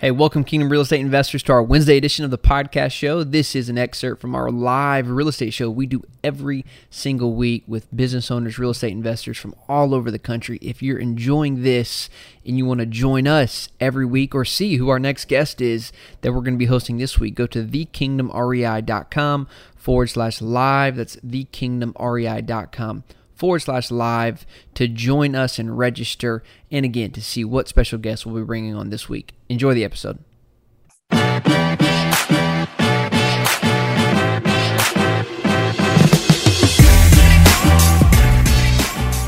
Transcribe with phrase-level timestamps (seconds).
[0.00, 3.24] Hey, welcome, Kingdom Real Estate investors, to our Wednesday edition of the podcast show.
[3.24, 7.64] This is an excerpt from our live real estate show we do every single week
[7.66, 10.60] with business owners, real estate investors from all over the country.
[10.62, 12.08] If you're enjoying this
[12.46, 15.90] and you want to join us every week or see who our next guest is
[16.20, 20.94] that we're going to be hosting this week, go to thekingdomrei.com forward slash live.
[20.94, 23.02] That's thekingdomrei.com
[23.38, 24.44] forward slash live
[24.74, 28.74] to join us and register, and again, to see what special guests we'll be bringing
[28.74, 29.34] on this week.
[29.48, 30.18] Enjoy the episode.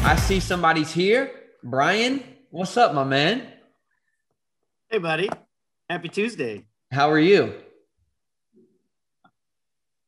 [0.02, 1.30] I see somebody's here.
[1.63, 3.47] Brian, what's up, my man?
[4.88, 5.30] Hey, buddy.
[5.88, 6.65] Happy Tuesday.
[6.91, 7.55] How are you?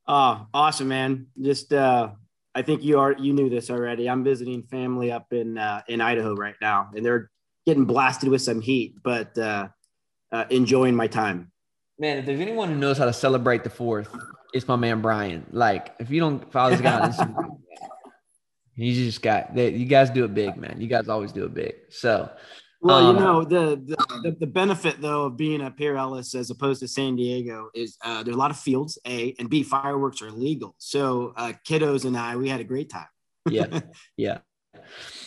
[0.09, 1.29] Oh, awesome, man.
[1.41, 2.11] Just uh
[2.55, 4.09] I think you are you knew this already.
[4.09, 7.31] I'm visiting family up in uh, in Idaho right now, and they're
[7.67, 9.69] getting blasted with some heat, but uh,
[10.33, 11.51] uh, enjoying my time.
[11.99, 14.09] Man, if there's anyone who knows how to celebrate the fourth,
[14.53, 15.47] it's my man Brian.
[15.51, 17.11] Like, if you don't follow this guy
[18.75, 19.55] he's just got.
[19.55, 20.81] They, you guys do it big, man.
[20.81, 21.75] You guys always do it big.
[21.91, 22.31] So,
[22.83, 26.51] well, um, you know the, the the benefit though of being up here, Ellis, as
[26.51, 28.99] opposed to San Diego, is uh, there's a lot of fields.
[29.07, 30.75] A and B, fireworks are legal.
[30.79, 33.07] So uh, kiddos and I, we had a great time.
[33.49, 33.81] yeah,
[34.17, 34.39] yeah,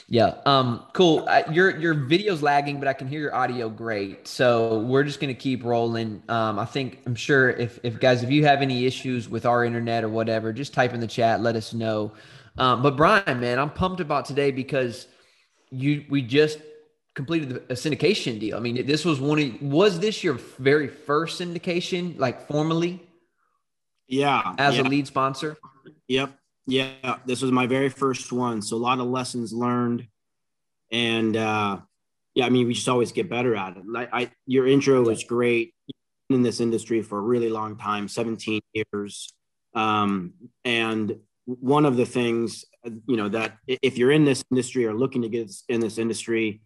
[0.10, 0.36] yeah.
[0.46, 1.26] Um, cool.
[1.30, 4.28] Uh, your your video's lagging, but I can hear your audio great.
[4.28, 6.22] So we're just gonna keep rolling.
[6.28, 9.64] Um, I think I'm sure if if guys, if you have any issues with our
[9.64, 11.42] internet or whatever, just type in the chat.
[11.42, 12.12] Let us know.
[12.58, 15.08] Um, but Brian, man, I'm pumped about today because
[15.72, 16.60] you we just
[17.16, 18.58] completed a syndication deal.
[18.58, 23.02] I mean, this was one of was this your very first syndication, like formally?
[24.08, 24.84] Yeah, as yeah.
[24.84, 25.58] a lead sponsor.
[26.08, 27.18] Yep, yeah.
[27.26, 30.08] This was my very first one, so a lot of lessons learned,
[30.92, 31.80] and uh,
[32.36, 33.84] yeah, I mean, we just always get better at it.
[33.88, 35.74] Like, I, your intro was great.
[36.30, 39.34] in this industry for a really long time, 17 years,
[39.74, 42.66] um, and one of the things
[43.08, 46.62] you know that if you're in this industry or looking to get in this industry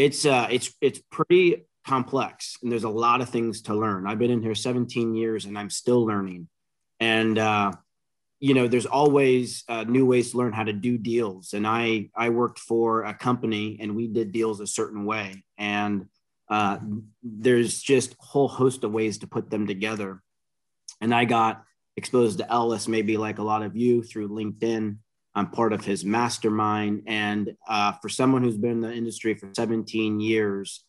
[0.00, 4.06] it's uh it's it's pretty complex and there's a lot of things to learn.
[4.06, 6.48] I've been in here 17 years and i'm still learning.
[7.00, 7.72] And uh
[8.38, 11.52] you know there's always uh, new ways to learn how to do deals.
[11.52, 15.44] And i i worked for a company and we did deals a certain way.
[15.58, 16.06] And
[16.48, 16.78] uh,
[17.22, 20.22] there's just a whole host of ways to put them together.
[21.02, 21.62] And i got
[21.96, 24.96] exposed to ellis maybe like a lot of you through linkedin
[25.34, 27.04] I'm part of his mastermind.
[27.06, 30.84] And uh, for someone who's been in the industry for 17 years,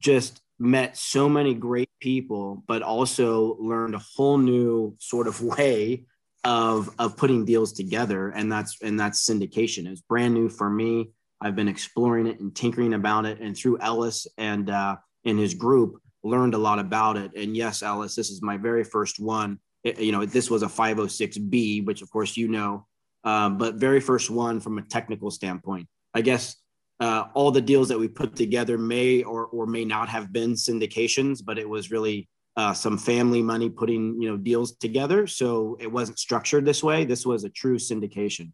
[0.00, 6.04] just met so many great people, but also learned a whole new sort of way
[6.44, 8.30] of, of putting deals together.
[8.30, 9.86] And that's, and that's syndication.
[9.86, 11.10] It's brand new for me.
[11.40, 13.40] I've been exploring it and tinkering about it.
[13.40, 17.32] And through Ellis and, uh, in his group, learned a lot about it.
[17.36, 19.58] And yes, Ellis, this is my very first one.
[19.84, 22.86] It, you know, this was a 506B, which of course you know
[23.26, 25.86] um, but very first one from a technical standpoint.
[26.14, 26.56] I guess
[27.00, 30.52] uh, all the deals that we put together may or or may not have been
[30.52, 35.26] syndications, but it was really uh, some family money putting you know deals together.
[35.26, 37.04] So it wasn't structured this way.
[37.04, 38.52] This was a true syndication.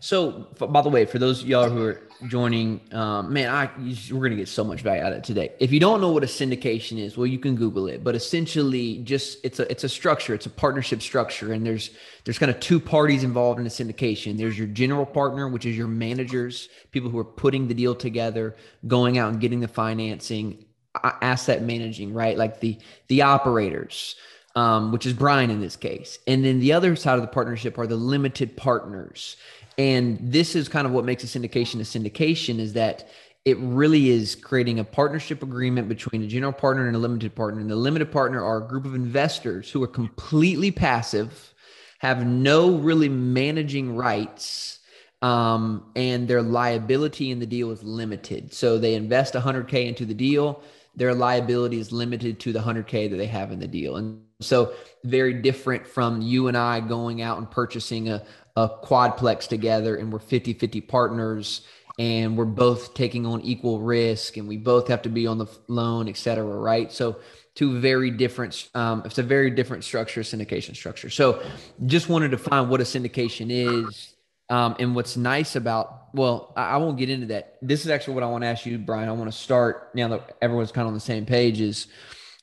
[0.00, 3.70] So, by the way, for those y'all who are joining, um, man, I
[4.10, 5.52] we're gonna get so much value out of it today.
[5.60, 8.02] If you don't know what a syndication is, well, you can Google it.
[8.02, 11.90] But essentially, just it's a it's a structure, it's a partnership structure, and there's
[12.24, 14.38] there's kind of two parties involved in a syndication.
[14.38, 18.56] There's your general partner, which is your managers, people who are putting the deal together,
[18.86, 20.64] going out and getting the financing,
[21.04, 22.38] asset managing, right?
[22.38, 22.78] Like the
[23.08, 24.16] the operators.
[24.56, 26.18] Um, which is Brian in this case.
[26.26, 29.36] And then the other side of the partnership are the limited partners.
[29.78, 33.08] And this is kind of what makes a syndication a syndication is that
[33.44, 37.60] it really is creating a partnership agreement between a general partner and a limited partner.
[37.60, 41.54] And the limited partner are a group of investors who are completely passive,
[42.00, 44.80] have no really managing rights,
[45.22, 48.52] um, and their liability in the deal is limited.
[48.52, 50.62] So they invest 100K into the deal.
[50.96, 53.96] Their liability is limited to the 100K that they have in the deal.
[53.96, 54.72] And so,
[55.04, 58.22] very different from you and I going out and purchasing a,
[58.56, 61.62] a quadplex together and we're 50 50 partners
[61.98, 65.46] and we're both taking on equal risk and we both have to be on the
[65.68, 66.44] loan, et cetera.
[66.44, 66.90] Right.
[66.90, 67.20] So,
[67.54, 71.10] two very different, um, it's a very different structure, syndication structure.
[71.10, 71.42] So,
[71.84, 74.14] just wanted to find what a syndication is.
[74.48, 77.56] Um, and what's nice about, well, I, I won't get into that.
[77.62, 79.08] This is actually what I want to ask you, Brian.
[79.08, 81.86] I want to start now that everyone's kind of on the same page is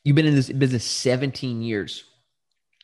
[0.05, 2.05] you've been in this business 17 years.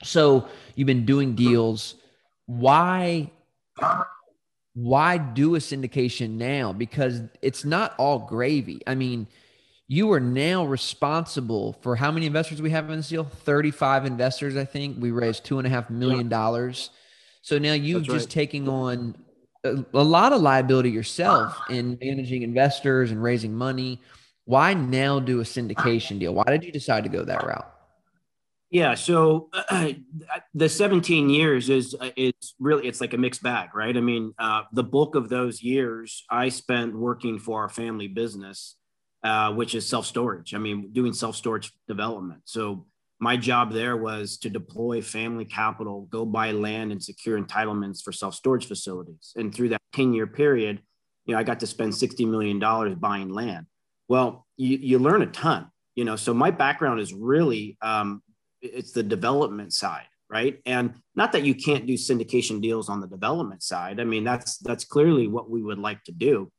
[0.03, 1.95] So you've been doing deals
[2.45, 3.31] why
[4.75, 6.73] why do a syndication now?
[6.73, 8.81] Because it's not all gravy.
[8.87, 9.27] I mean
[9.87, 13.25] you are now responsible for how many investors we have in this deal?
[13.25, 14.97] 35 investors i think.
[14.99, 16.89] We raised two and a half million dollars.
[17.41, 18.33] So now you've That's just right.
[18.33, 19.15] taking on
[19.63, 24.01] a, a lot of liability yourself in managing investors and raising money.
[24.45, 26.33] Why now do a syndication deal?
[26.33, 27.72] Why did you decide to go that route
[28.73, 29.91] yeah, so uh,
[30.55, 33.95] the 17 years is it's really it's like a mixed bag, right?
[33.95, 38.75] I mean, uh, the bulk of those years I spent working for our family business,
[39.23, 40.55] uh, which is self storage.
[40.55, 42.41] I mean, doing self storage development.
[42.45, 42.87] So
[43.19, 48.11] my job there was to deploy family capital, go buy land and secure entitlements for
[48.11, 49.33] self storage facilities.
[49.35, 50.81] And through that 10 year period,
[51.25, 53.67] you know, I got to spend 60 million dollars buying land.
[54.07, 58.23] Well, you, you learn a ton you know so my background is really um,
[58.63, 60.59] it's the development side right?
[60.65, 63.99] And not that you can't do syndication deals on the development side.
[63.99, 66.51] I mean that's that's clearly what we would like to do.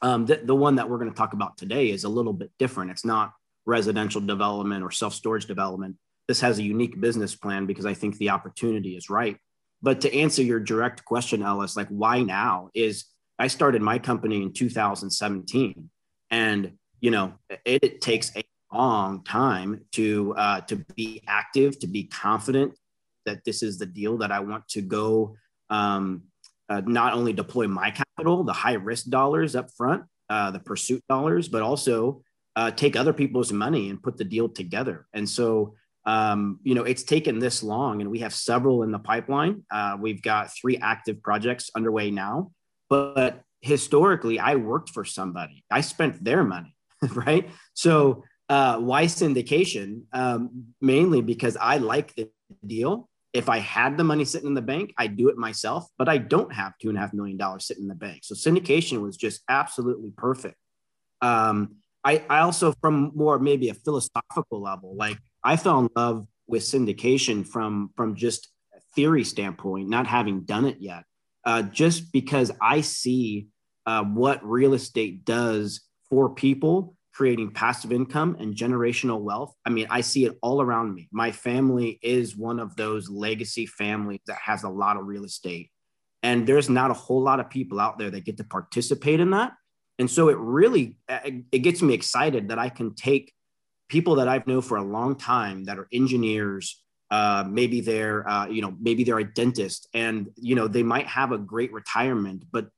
[0.00, 2.52] Um, the, the one that we're going to talk about today is a little bit
[2.60, 2.92] different.
[2.92, 3.32] It's not
[3.66, 5.96] residential development or self-storage development.
[6.28, 9.36] This has a unique business plan because i think the opportunity is right.
[9.82, 13.06] But to answer your direct question ellis like why now is
[13.38, 15.90] i started my company in 2017
[16.30, 17.34] and you know
[17.64, 18.42] it, it takes a
[18.76, 22.74] long time to uh, to be active, to be confident
[23.24, 25.36] that this is the deal that I want to go.
[25.70, 26.24] Um,
[26.68, 31.02] uh, not only deploy my capital, the high risk dollars up front, uh, the pursuit
[31.08, 32.22] dollars, but also
[32.56, 35.06] uh, take other people's money and put the deal together.
[35.14, 35.74] And so,
[36.04, 39.64] um, you know, it's taken this long, and we have several in the pipeline.
[39.70, 42.50] Uh, we've got three active projects underway now,
[42.90, 45.64] but historically, I worked for somebody.
[45.70, 46.74] I spent their money,
[47.14, 47.48] right?
[47.74, 50.02] So uh, why syndication?
[50.12, 52.30] Um, mainly because I like the
[52.66, 53.08] deal.
[53.34, 56.16] If I had the money sitting in the bank, I'd do it myself, but I
[56.18, 58.20] don't have two and a half million dollars sitting in the bank.
[58.22, 60.56] So syndication was just absolutely perfect.
[61.20, 66.26] Um, I, I also, from more maybe a philosophical level, like I fell in love
[66.46, 71.04] with syndication from from just a theory standpoint, not having done it yet,
[71.44, 73.48] uh, just because I see
[73.84, 79.52] uh, what real estate does for people creating passive income and generational wealth.
[79.66, 81.08] I mean, I see it all around me.
[81.10, 85.68] My family is one of those legacy families that has a lot of real estate.
[86.22, 89.30] And there's not a whole lot of people out there that get to participate in
[89.30, 89.54] that.
[89.98, 93.34] And so it really it gets me excited that I can take
[93.88, 96.80] people that I've known for a long time that are engineers,
[97.10, 101.08] uh, maybe they're uh, you know maybe they're a dentist, and you know they might
[101.08, 102.68] have a great retirement, but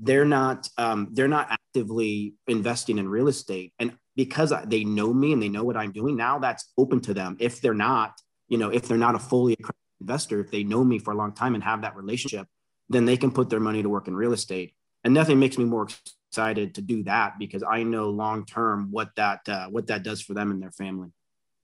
[0.00, 3.72] they're not um, they're not actively investing in real estate.
[3.78, 7.14] And because they know me and they know what i'm doing now that's open to
[7.14, 7.36] them.
[7.40, 10.84] If they're not you know if they're not a fully accredited investor if they know
[10.84, 12.46] me for a long time and have that relationship
[12.88, 14.74] then they can put their money to work in real estate.
[15.04, 15.86] And nothing makes me more
[16.32, 20.20] excited to do that because i know long term what that uh, what that does
[20.20, 21.08] for them and their family.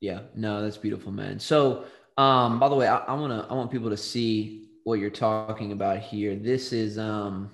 [0.00, 0.20] Yeah.
[0.34, 1.38] No that's beautiful man.
[1.38, 1.84] So
[2.16, 5.10] um by the way i, I want to i want people to see what you're
[5.10, 6.36] talking about here.
[6.36, 7.50] This is um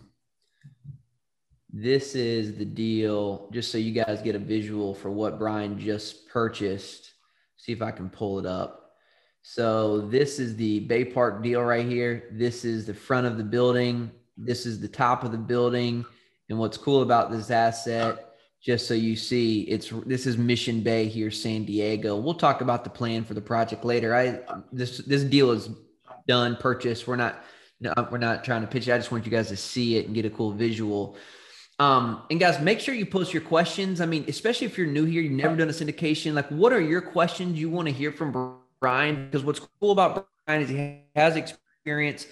[1.73, 6.29] this is the deal, just so you guys get a visual for what Brian just
[6.29, 7.13] purchased.
[7.57, 8.93] See if I can pull it up.
[9.43, 12.29] So this is the Bay Park deal right here.
[12.33, 14.11] This is the front of the building.
[14.37, 16.05] This is the top of the building.
[16.49, 21.07] And what's cool about this asset, just so you see, it's this is Mission Bay
[21.07, 22.17] here, San Diego.
[22.17, 24.15] We'll talk about the plan for the project later.
[24.15, 24.41] I
[24.73, 25.71] this this deal is
[26.27, 27.07] done, purchased.
[27.07, 27.45] We're not
[27.81, 28.93] no, we're not trying to pitch it.
[28.93, 31.17] I just want you guys to see it and get a cool visual.
[31.81, 34.03] Um, and guys, make sure you post your questions.
[34.03, 36.35] I mean, especially if you're new here, you've never done a syndication.
[36.35, 39.25] Like, what are your questions you want to hear from Brian?
[39.25, 42.27] Because what's cool about Brian is he has experience,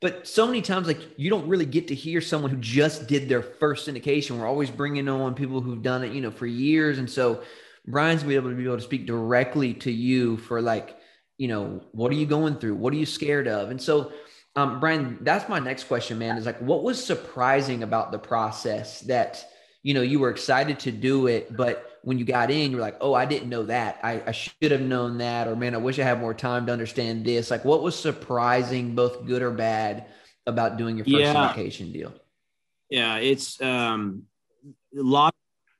[0.00, 3.28] but so many times, like, you don't really get to hear someone who just did
[3.28, 4.38] their first syndication.
[4.38, 6.98] We're always bringing on people who've done it, you know, for years.
[6.98, 7.42] And so
[7.86, 10.96] Brian's gonna be able to be able to speak directly to you for like,
[11.36, 12.76] you know, what are you going through?
[12.76, 13.70] What are you scared of?
[13.70, 14.12] And so
[14.56, 16.36] um, Brian, that's my next question, man.
[16.36, 19.44] Is like, what was surprising about the process that
[19.82, 22.96] you know you were excited to do it, but when you got in, you're like,
[23.00, 23.98] oh, I didn't know that.
[24.02, 26.72] I, I should have known that, or man, I wish I had more time to
[26.72, 27.50] understand this.
[27.50, 30.06] Like, what was surprising, both good or bad,
[30.46, 31.34] about doing your first yeah.
[31.34, 32.14] syndication deal?
[32.90, 34.24] Yeah, it's um,
[34.96, 35.34] a lot,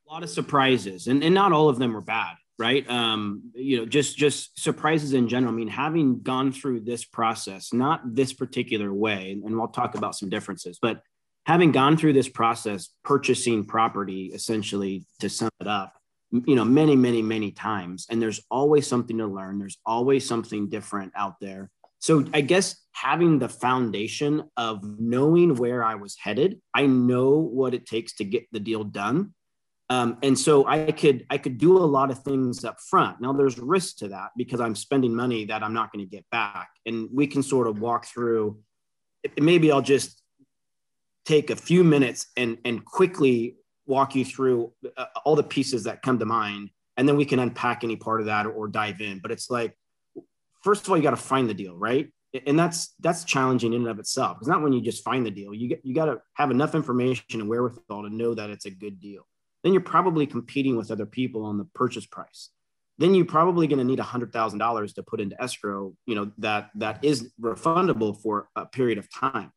[0.08, 2.88] a lot of surprises, and and not all of them were bad right?
[2.88, 5.52] Um you know just just surprises in general.
[5.52, 10.14] I mean having gone through this process not this particular way and we'll talk about
[10.14, 11.02] some differences but
[11.46, 15.94] having gone through this process purchasing property essentially to sum it up
[16.46, 20.68] you know many many many times and there's always something to learn there's always something
[20.68, 21.70] different out there.
[22.00, 27.74] So i guess having the foundation of knowing where i was headed i know what
[27.74, 29.32] it takes to get the deal done
[29.90, 33.20] Um, and so I could I could do a lot of things up front.
[33.20, 36.24] Now there's risk to that because I'm spending money that I'm not going to get
[36.30, 36.70] back.
[36.86, 38.58] And we can sort of walk through.
[39.38, 40.22] Maybe I'll just
[41.26, 46.00] take a few minutes and and quickly walk you through uh, all the pieces that
[46.00, 49.02] come to mind, and then we can unpack any part of that or, or dive
[49.02, 49.18] in.
[49.18, 49.76] But it's like,
[50.62, 52.10] first of all, you got to find the deal, right?
[52.46, 54.38] And that's that's challenging in and of itself.
[54.40, 55.52] It's not when you just find the deal.
[55.52, 58.70] You get you got to have enough information and wherewithal to know that it's a
[58.70, 59.26] good deal
[59.64, 62.50] then you're probably competing with other people on the purchase price.
[62.98, 67.04] Then you're probably going to need $100000 to put into escrow you know that that
[67.04, 69.50] is refundable for a period of time.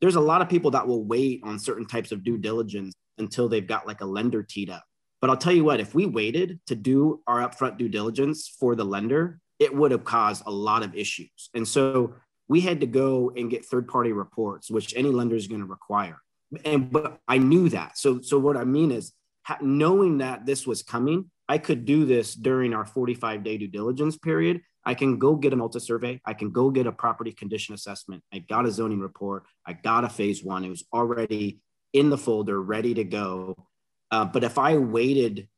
[0.00, 3.48] There's a lot of people that will wait on certain types of due diligence until
[3.48, 4.84] they've got like a lender teed up.
[5.20, 8.74] But i'll tell you what if we waited to do our upfront due diligence for
[8.74, 11.50] the lender it would have caused a lot of issues.
[11.52, 12.14] And so
[12.46, 15.66] we had to go and get third party reports which any lender is going to
[15.66, 16.18] require.
[16.64, 17.96] And but i knew that.
[17.98, 19.12] So so what i mean is
[19.60, 24.16] knowing that this was coming, I could do this during our 45 day due diligence
[24.16, 24.60] period.
[24.84, 26.20] I can go get a multi survey.
[26.24, 28.22] I can go get a property condition assessment.
[28.32, 29.44] I got a zoning report.
[29.66, 30.64] I got a phase one.
[30.64, 31.60] It was already
[31.92, 33.56] in the folder, ready to go.
[34.10, 35.48] Uh, but if I waited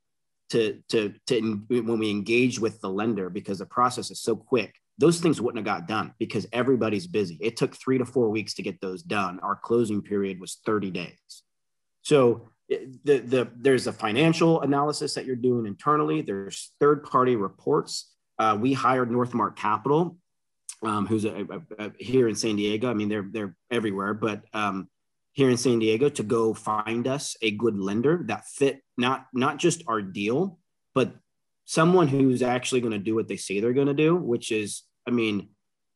[0.50, 4.74] to, to, to, when we engage with the lender, because the process is so quick,
[4.98, 7.38] those things wouldn't have got done because everybody's busy.
[7.40, 9.40] It took three to four weeks to get those done.
[9.40, 11.42] Our closing period was 30 days.
[12.02, 16.22] So the, the there's a financial analysis that you're doing internally.
[16.22, 18.12] There's third party reports.
[18.38, 20.16] Uh, we hired NorthMarq Capital,
[20.82, 22.88] um, who's a, a, a, here in San Diego.
[22.88, 24.88] I mean, they're they're everywhere, but um,
[25.32, 29.58] here in San Diego to go find us a good lender that fit not not
[29.58, 30.58] just our deal,
[30.94, 31.12] but
[31.64, 34.14] someone who's actually going to do what they say they're going to do.
[34.14, 35.48] Which is, I mean,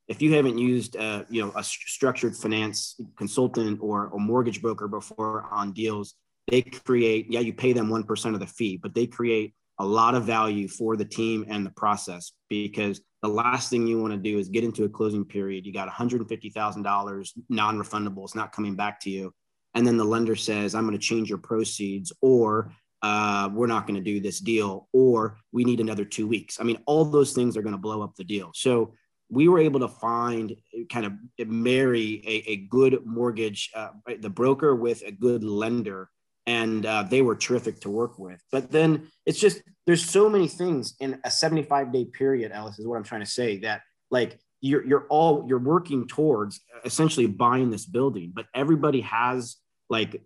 [0.09, 4.89] if you haven't used uh, you know a structured finance consultant or a mortgage broker
[4.89, 6.15] before on deals
[6.49, 10.15] they create, yeah, you pay them 1% of the fee, but they create a lot
[10.15, 14.19] of value for the team and the process because the last thing you want to
[14.19, 15.67] do is get into a closing period.
[15.67, 19.33] You got $150,000 non refundable, it's not coming back to you.
[19.75, 22.73] And then the lender says, I'm going to change your proceeds, or
[23.03, 26.61] uh, we're not going to do this deal, or we need another two weeks.
[26.61, 28.53] I mean, all those things are going to blow up the deal.
[28.55, 28.95] So
[29.31, 30.55] we were able to find
[30.91, 33.89] kind of marry a, a good mortgage, uh,
[34.21, 36.09] the broker with a good lender
[36.47, 38.43] and uh, they were terrific to work with.
[38.53, 42.53] But then it's just there's so many things in a 75 day period.
[42.53, 46.61] Ellis is what I'm trying to say that like you're you're all you're working towards
[46.85, 49.57] essentially buying this building, but everybody has
[49.89, 50.23] like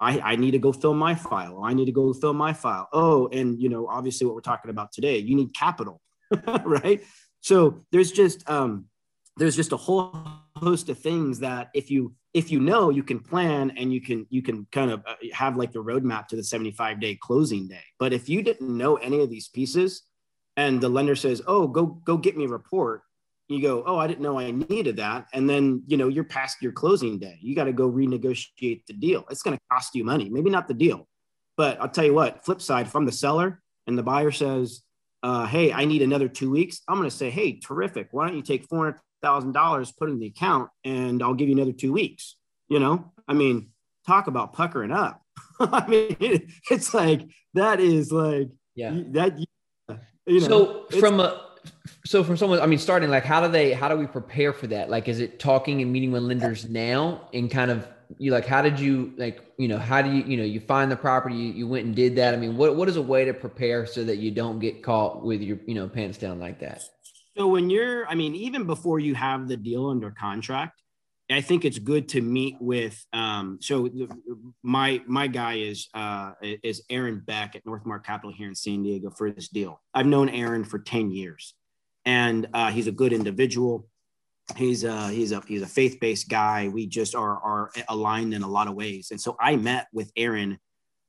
[0.00, 1.62] I, I need to go fill my file.
[1.62, 2.88] I need to go fill my file.
[2.92, 6.00] Oh, and you know, obviously what we're talking about today, you need capital,
[6.64, 7.02] right?
[7.40, 8.86] So there's just um,
[9.36, 10.16] there's just a whole
[10.56, 14.26] host of things that if you if you know you can plan and you can
[14.28, 17.84] you can kind of uh, have like the roadmap to the 75 day closing day.
[17.98, 20.02] But if you didn't know any of these pieces
[20.56, 23.02] and the lender says oh go go get me a report
[23.48, 25.26] you go oh i didn't know i needed that.
[25.32, 27.38] And then you know you're past your closing day.
[27.40, 29.24] You got to go renegotiate the deal.
[29.30, 30.28] It's going to cost you money.
[30.28, 31.08] Maybe not the deal
[31.56, 34.82] but i'll tell you what flip side from the seller and the buyer says
[35.22, 38.08] uh, hey i need another two weeks i'm going to say hey terrific.
[38.10, 41.54] Why don't you take 400 thousand dollars put in the account and I'll give you
[41.54, 42.36] another two weeks.
[42.68, 43.70] You know, I mean,
[44.06, 45.22] talk about puckering up.
[45.60, 47.22] I mean, it, it's like
[47.54, 49.46] that is like yeah that you
[50.40, 50.46] know.
[50.46, 51.40] So from a
[52.04, 54.66] so from someone, I mean, starting like how do they how do we prepare for
[54.68, 54.90] that?
[54.90, 57.88] Like, is it talking and meeting with lenders now and kind of
[58.18, 60.90] you like how did you like you know how do you you know you find
[60.90, 63.24] the property you, you went and did that i mean what what is a way
[63.24, 66.60] to prepare so that you don't get caught with your you know pants down like
[66.60, 66.82] that
[67.36, 70.80] so when you're, I mean, even before you have the deal under contract,
[71.30, 73.04] I think it's good to meet with.
[73.12, 73.88] Um, so
[74.62, 79.10] my my guy is uh, is Aaron Beck at NorthMarq Capital here in San Diego
[79.10, 79.80] for this deal.
[79.94, 81.54] I've known Aaron for ten years,
[82.04, 83.88] and uh, he's a good individual.
[84.56, 86.68] He's a he's a he's a faith based guy.
[86.68, 90.12] We just are are aligned in a lot of ways, and so I met with
[90.16, 90.58] Aaron.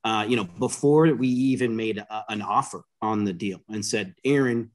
[0.05, 4.13] Uh, you know, before we even made a, an offer on the deal, and said,
[4.23, 4.69] Aaron,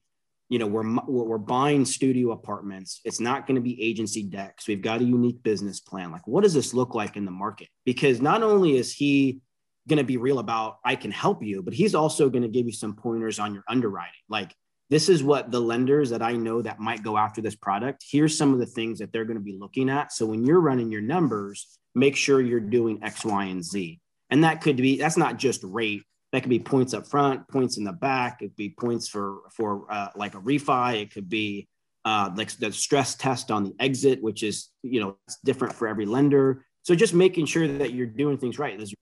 [0.50, 3.00] you know we're we're buying studio apartments.
[3.04, 6.12] It's not going to be agency decks we've got a unique business plan.
[6.12, 7.68] Like what does this look like in the market?
[7.86, 9.40] Because not only is he
[9.88, 12.66] going to be real about i can help you but he's also going to give
[12.66, 14.12] you some pointers on your underwriting.
[14.28, 14.54] Like
[14.90, 18.36] this is what the lenders that i know that might go after this product here's
[18.36, 20.12] some of the things that they're going to be looking at.
[20.12, 24.00] So when you're running your numbers make sure you're doing x y and z.
[24.28, 26.02] And that could be that's not just rate
[26.32, 28.40] that could be points up front, points in the back.
[28.40, 31.02] It could be points for for uh, like a refi.
[31.02, 31.68] It could be
[32.04, 35.88] uh, like the stress test on the exit, which is you know it's different for
[35.88, 36.64] every lender.
[36.82, 38.76] So just making sure that you're doing things right.
[38.76, 38.94] There's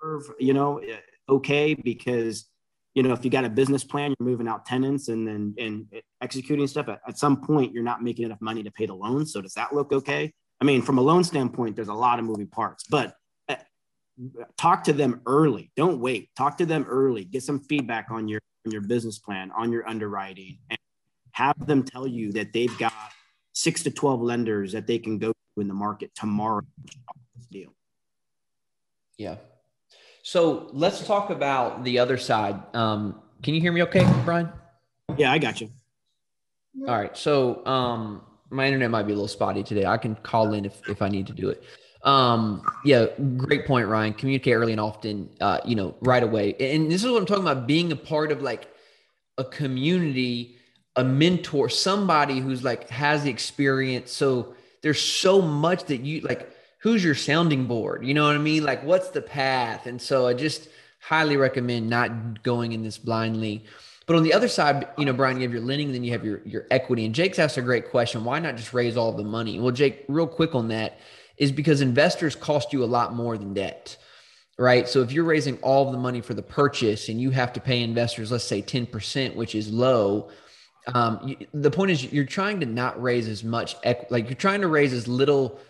[0.00, 0.80] curve, you know,
[1.28, 2.46] okay because
[2.94, 5.86] you know if you got a business plan you're moving out tenants and then and
[6.22, 9.26] executing stuff at, at some point you're not making enough money to pay the loan
[9.26, 12.24] so does that look okay i mean from a loan standpoint there's a lot of
[12.24, 13.12] moving parts but uh,
[14.56, 18.40] talk to them early don't wait talk to them early get some feedback on your
[18.66, 20.78] on your business plan on your underwriting and
[21.32, 22.92] have them tell you that they've got
[23.52, 26.62] six to 12 lenders that they can go to in the market tomorrow
[27.50, 27.72] deal
[29.16, 29.36] yeah
[30.28, 32.60] so let's talk about the other side.
[32.76, 34.50] Um, can you hear me okay, Brian?
[35.16, 35.70] Yeah, I got you.
[36.86, 37.16] All right.
[37.16, 38.20] So um,
[38.50, 39.86] my internet might be a little spotty today.
[39.86, 41.62] I can call in if, if I need to do it.
[42.02, 44.14] Um, yeah, great point, Ryan.
[44.14, 46.54] Communicate early and often, uh, you know, right away.
[46.60, 48.68] And this is what I'm talking about being a part of like
[49.36, 50.56] a community,
[50.96, 54.12] a mentor, somebody who's like has the experience.
[54.12, 58.04] So there's so much that you like who's your sounding board?
[58.06, 58.64] You know what I mean?
[58.64, 59.86] Like, what's the path?
[59.86, 60.68] And so I just
[61.00, 63.64] highly recommend not going in this blindly.
[64.06, 66.24] But on the other side, you know, Brian, you have your lending, then you have
[66.24, 67.04] your your equity.
[67.04, 69.60] And Jake's asked a great question: Why not just raise all the money?
[69.60, 70.98] Well, Jake, real quick on that
[71.38, 73.96] is because investors cost you a lot more than debt,
[74.58, 74.88] right?
[74.88, 77.60] So if you're raising all of the money for the purchase and you have to
[77.60, 80.30] pay investors, let's say ten percent, which is low.
[80.94, 84.34] Um, you, the point is, you're trying to not raise as much, equ- like you're
[84.34, 85.60] trying to raise as little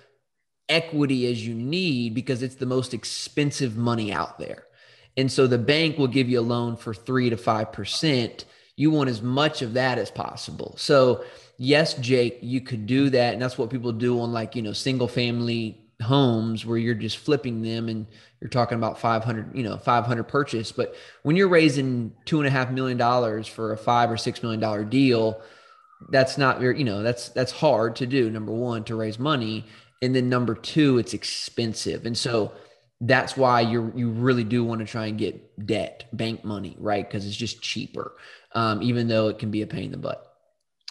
[0.68, 4.64] equity as you need because it's the most expensive money out there.
[5.16, 8.44] And so the bank will give you a loan for three to 5%.
[8.76, 10.74] You want as much of that as possible.
[10.76, 11.24] So,
[11.58, 13.34] yes, Jake, you could do that.
[13.34, 17.18] And that's what people do on like, you know, single family homes where you're just
[17.18, 18.06] flipping them and
[18.40, 20.72] you're talking about 500, you know, 500 purchase.
[20.72, 24.42] But when you're raising two and a half million dollars for a five or six
[24.42, 25.42] million dollar deal,
[26.10, 28.30] that's not very, you know, that's, that's hard to do.
[28.30, 29.66] Number one, to raise money
[30.02, 32.52] and then number two it's expensive and so
[33.00, 37.08] that's why you're, you really do want to try and get debt bank money right
[37.08, 38.12] because it's just cheaper
[38.52, 40.27] um, even though it can be a pain in the butt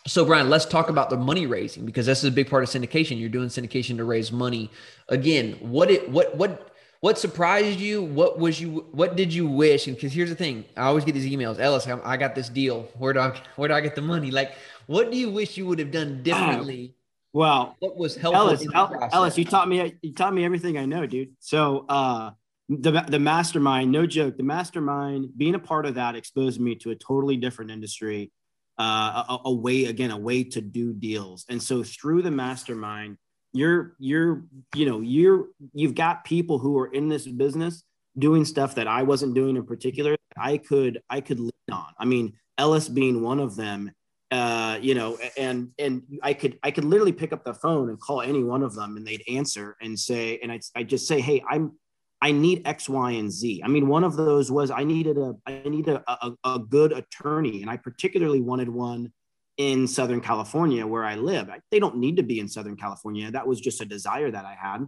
[0.07, 2.69] so brian let's talk about the money raising because this is a big part of
[2.69, 3.19] syndication.
[3.19, 4.71] You're doing syndication to raise money.
[5.09, 8.01] Again what it what what what surprised you?
[8.01, 9.87] What was you what did you wish?
[9.87, 12.49] And because here's the thing i always get these emails ellis I, I got this
[12.49, 12.89] deal.
[12.97, 14.31] Where do i where do i get the money?
[14.31, 14.53] Like
[14.87, 16.95] what do you wish you would have done differently?
[17.33, 18.49] well, what was helpful?
[18.49, 21.33] Ellis, Ellis, you taught me you taught me everything I know, dude.
[21.39, 22.31] So uh
[22.69, 26.91] the the mastermind, no joke, the mastermind, being a part of that exposed me to
[26.91, 28.31] a totally different industry,
[28.79, 31.45] uh, a, a way again, a way to do deals.
[31.49, 33.17] And so through the mastermind,
[33.53, 34.43] you're you're
[34.75, 37.83] you know you're you've got people who are in this business
[38.17, 40.15] doing stuff that I wasn't doing in particular.
[40.37, 41.87] I could I could lean on.
[41.97, 43.91] I mean, Ellis being one of them
[44.29, 47.99] uh, you know, and and I could I could literally pick up the phone and
[47.99, 51.21] call any one of them, and they'd answer and say, and I I just say,
[51.21, 51.73] hey, I'm
[52.21, 53.61] I need X, Y, and Z.
[53.63, 56.91] I mean, one of those was I needed a I needed a, a, a good
[56.91, 59.11] attorney, and I particularly wanted one
[59.57, 61.49] in Southern California where I live.
[61.49, 63.31] I, they don't need to be in Southern California.
[63.31, 64.85] That was just a desire that I had.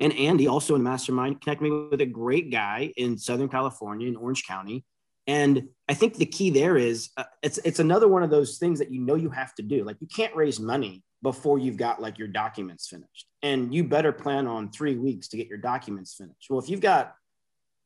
[0.00, 4.16] And Andy, also in Mastermind, connected me with a great guy in Southern California in
[4.16, 4.84] Orange County
[5.26, 8.78] and I think the key there is uh, it's it's another one of those things
[8.78, 9.84] that you know you have to do.
[9.84, 14.12] Like you can't raise money before you've got like your documents finished, and you better
[14.12, 16.46] plan on three weeks to get your documents finished.
[16.48, 17.14] Well, if you've got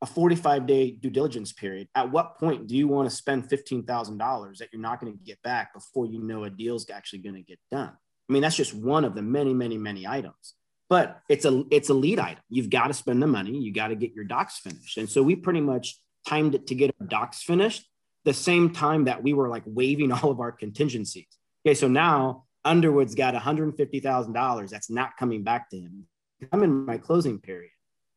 [0.02, 4.58] a 45 day due diligence period, at what point do you want to spend $15,000
[4.58, 7.42] that you're not going to get back before you know a deal's actually going to
[7.42, 7.92] get done?
[8.28, 10.54] I mean, that's just one of the many, many, many items.
[10.90, 12.42] But it's a it's a lead item.
[12.48, 13.56] You've got to spend the money.
[13.56, 14.96] You got to get your docs finished.
[14.96, 15.96] And so we pretty much
[16.26, 17.86] timed it to get our docs finished
[18.24, 21.28] the same time that we were like waiving all of our contingencies.
[21.64, 26.06] Okay, so now Underwood's got $150,000 that's not coming back to him.
[26.52, 27.70] I'm in my closing period.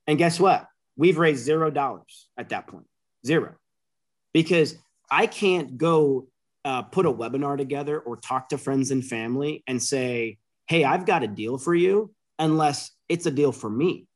[0.08, 0.68] And guess what?
[0.96, 2.88] We've raised zero dollars at that point,
[3.26, 3.56] zero.
[4.34, 4.76] Because
[5.10, 6.28] I can't go
[6.64, 11.06] uh, put a webinar together or talk to friends and family and say, hey, I've
[11.06, 14.08] got a deal for you, unless it's a deal for me.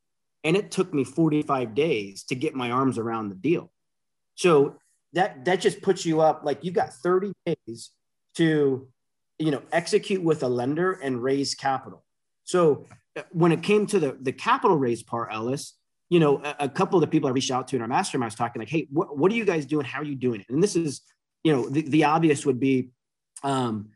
[0.43, 3.71] And it took me 45 days to get my arms around the deal.
[4.35, 4.77] So
[5.13, 7.91] that that just puts you up like you've got 30 days
[8.35, 8.87] to
[9.39, 12.03] you know execute with a lender and raise capital.
[12.43, 12.85] So
[13.17, 15.73] uh, when it came to the the capital raise part, Ellis,
[16.09, 18.27] you know, a, a couple of the people I reached out to in our mastermind
[18.27, 19.85] was talking like, hey, what, what are you guys doing?
[19.85, 20.47] How are you doing it?
[20.49, 21.01] And this is,
[21.43, 22.89] you know, the, the obvious would be,
[23.43, 23.89] um,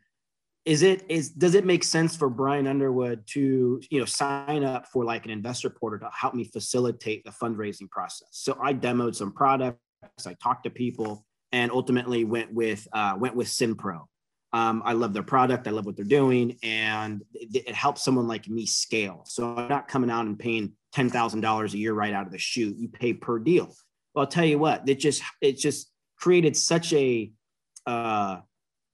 [0.66, 4.86] is it is does it make sense for Brian Underwood to you know sign up
[4.88, 8.28] for like an investor portal to help me facilitate the fundraising process?
[8.32, 9.78] So I demoed some products
[10.26, 14.04] I talked to people and ultimately went with uh, went with Synpro.
[14.52, 15.68] Um, I love their product.
[15.68, 19.22] I love what they're doing, and it, it, helps someone like me scale.
[19.26, 22.32] So I'm not coming out and paying ten thousand dollars a year right out of
[22.32, 22.76] the chute.
[22.76, 23.74] You pay per deal.
[24.16, 27.30] I'll tell you what, it just it just created such a
[27.86, 28.38] uh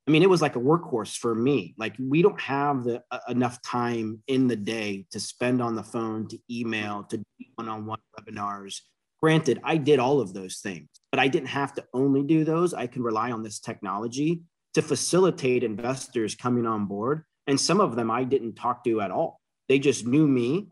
[0.09, 1.75] I mean, it was like a workhorse for me.
[1.77, 5.83] Like we don't have the uh, enough time in the day to spend on the
[5.83, 7.21] phone, to email, to
[7.57, 8.83] one-on-one webinars.
[9.21, 12.73] Granted, I did all of those things, but I didn't have to only do those.
[12.73, 14.43] I can rely on this technology
[14.77, 17.25] to facilitate investors coming on board.
[17.47, 19.41] And some of them I didn't talk to at all.
[19.71, 20.69] They just knew me.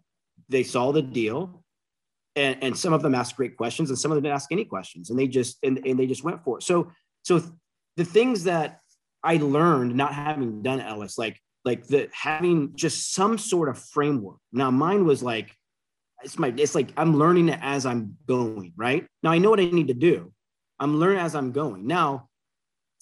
[0.50, 1.64] They saw the deal.
[2.36, 4.66] And, and some of them asked great questions and some of them didn't ask any
[4.66, 6.64] questions and they just and, and they just went for it.
[6.64, 7.42] So so
[7.96, 8.80] the things that
[9.22, 14.36] I learned not having done Ellis, like like the having just some sort of framework.
[14.52, 15.56] Now mine was like
[16.22, 19.06] it's my it's like I'm learning it as I'm going, right?
[19.22, 20.30] Now I know what I need to do.
[20.78, 21.86] I'm learning as I'm going.
[21.86, 22.28] Now,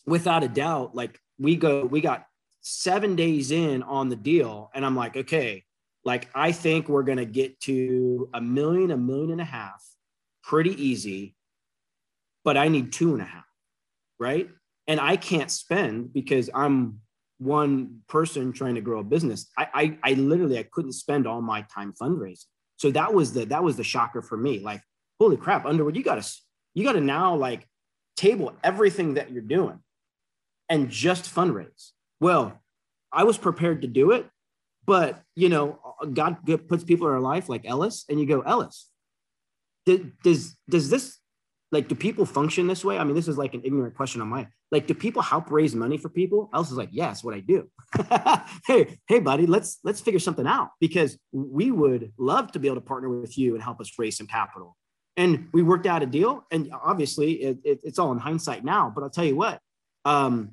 [0.06, 2.26] without a doubt, like we go, we got
[2.60, 5.64] seven days in on the deal, and I'm like, okay,
[6.04, 9.82] like I think we're gonna get to a million, a million and a half,
[10.42, 11.34] pretty easy,
[12.44, 13.46] but I need two and a half,
[14.18, 14.48] right?
[14.86, 17.00] and I can't spend because I'm
[17.38, 19.48] one person trying to grow a business.
[19.56, 22.46] I, I, I literally I couldn't spend all my time fundraising.
[22.76, 24.58] So that was the that was the shocker for me.
[24.58, 24.82] Like,
[25.20, 26.28] holy crap, Underwood, you gotta
[26.74, 27.66] you gotta now like
[28.16, 29.78] table everything that you're doing
[30.72, 31.90] and just fundraise.
[32.18, 32.58] Well,
[33.12, 34.26] I was prepared to do it,
[34.86, 35.78] but you know,
[36.14, 38.88] God puts people in our life like Ellis, and you go, Ellis,
[39.84, 41.18] does does this
[41.72, 42.96] like do people function this way?
[42.98, 45.74] I mean this is like an ignorant question on my like do people help raise
[45.74, 46.48] money for people?
[46.54, 47.68] Ellis is like yes what i do.
[48.66, 52.76] Hey hey buddy let's let's figure something out because we would love to be able
[52.76, 54.76] to partner with you and help us raise some capital.
[55.16, 58.90] And we worked out a deal and obviously it, it, it's all in hindsight now
[58.94, 59.58] but i'll tell you what
[60.04, 60.52] um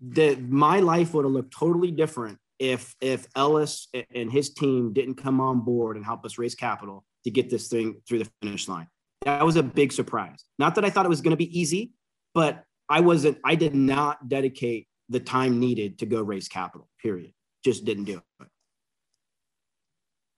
[0.00, 5.16] the my life would have looked totally different if if ellis and his team didn't
[5.16, 8.68] come on board and help us raise capital to get this thing through the finish
[8.68, 8.88] line
[9.26, 10.44] that was a big surprise.
[10.58, 11.92] Not that I thought it was going to be easy,
[12.32, 17.32] but I wasn't, I did not dedicate the time needed to go raise capital, period.
[17.64, 18.48] Just didn't do it.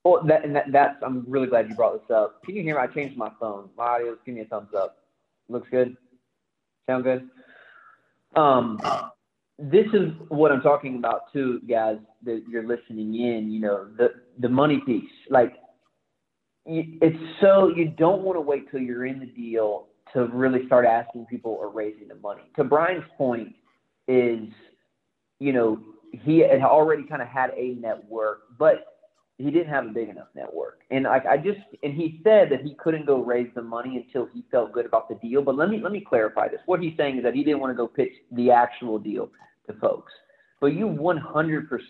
[0.04, 2.42] Well, that, and that, that's, I'm really glad you brought this up.
[2.44, 2.80] Can you hear me?
[2.80, 3.68] I changed my phone.
[3.76, 4.96] My audio, give me a thumbs up.
[5.50, 5.94] Looks good?
[6.88, 7.28] Sound good?
[8.34, 8.80] Um,
[9.58, 14.10] this is what I'm talking about too, guys, that you're listening in, you know, the,
[14.38, 15.10] the money piece.
[15.30, 15.54] Like,
[16.64, 20.84] it's so you don't want to wait till you're in the deal to really start
[20.86, 22.42] asking people or raising the money.
[22.56, 23.54] To Brian's point
[24.06, 24.48] is,
[25.38, 25.80] you know,
[26.12, 28.98] he had already kind of had a network, but
[29.38, 30.80] he didn't have a big enough network.
[30.90, 34.28] And I, I just and he said that he couldn't go raise the money until
[34.32, 35.42] he felt good about the deal.
[35.42, 36.60] But let me let me clarify this.
[36.66, 39.30] What he's saying is that he didn't want to go pitch the actual deal
[39.68, 40.12] to folks.
[40.60, 41.28] But you mm-hmm.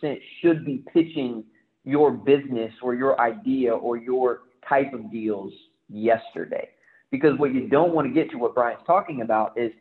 [0.05, 1.45] 100% should be pitching
[1.85, 5.53] your business or your idea or your type of deals
[5.89, 6.69] yesterday.
[7.11, 9.73] Because what you don't want to get to what Brian's talking about is,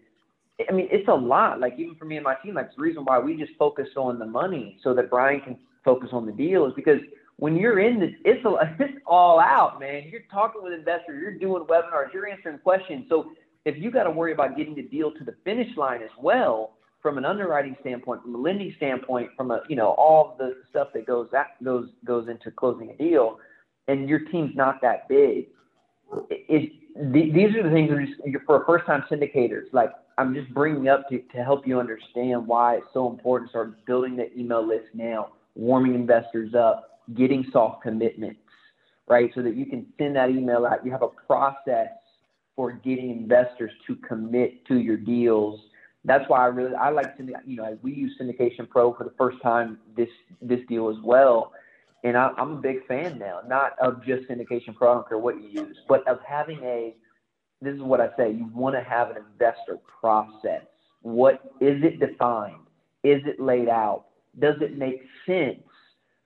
[0.70, 1.60] I mean, it's a lot.
[1.60, 4.18] Like even for me and my team, like the reason why we just focus on
[4.18, 7.02] the money so that Brian can focus on the deal is because
[7.36, 10.04] when you're in the, it's a, it's all out, man.
[10.10, 13.06] You're talking with investors, you're doing webinars, you're answering questions.
[13.10, 13.32] So
[13.66, 16.77] if you got to worry about getting the deal to the finish line as well,
[17.08, 20.90] from an underwriting standpoint, from a lending standpoint, from a you know all the stuff
[20.94, 23.40] that goes that goes goes into closing a deal,
[23.88, 25.48] and your team's not that big,
[26.30, 26.74] it,
[27.14, 27.90] these are the things
[28.26, 29.72] just, for first time syndicators.
[29.72, 33.52] Like I'm just bringing up to, to help you understand why it's so important to
[33.52, 38.42] start building the email list now, warming investors up, getting soft commitments,
[39.08, 39.32] right?
[39.34, 40.86] So that you can send that email out.
[40.86, 41.88] You have a process
[42.54, 45.62] for getting investors to commit to your deals.
[46.08, 49.14] That's why I really I like to you know we use Syndication Pro for the
[49.18, 50.10] first time this
[50.42, 51.54] this deal as well
[52.04, 55.18] and I, am a big fan now, not of just syndication pro, I don't care
[55.18, 56.96] what you use, but of having a,
[57.62, 60.62] this is what I say, you want to have an investor process.
[61.02, 62.68] What is it defined?
[63.04, 64.06] Is it laid out?
[64.40, 65.64] Does it make sense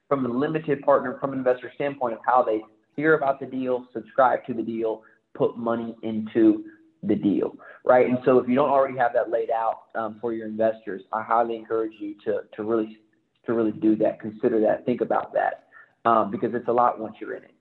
[0.10, 2.62] from a limited partner, from an investor standpoint of how they
[2.96, 6.66] hear about the deal, subscribe to the deal, put money into
[7.04, 8.08] the deal, right?
[8.08, 11.22] And so if you don't already have that laid out um, for your investors, I
[11.22, 12.98] highly encourage you to, to really
[13.46, 15.64] to really do that, consider that, think about that,
[16.06, 17.56] um, because it's a lot once you're in it.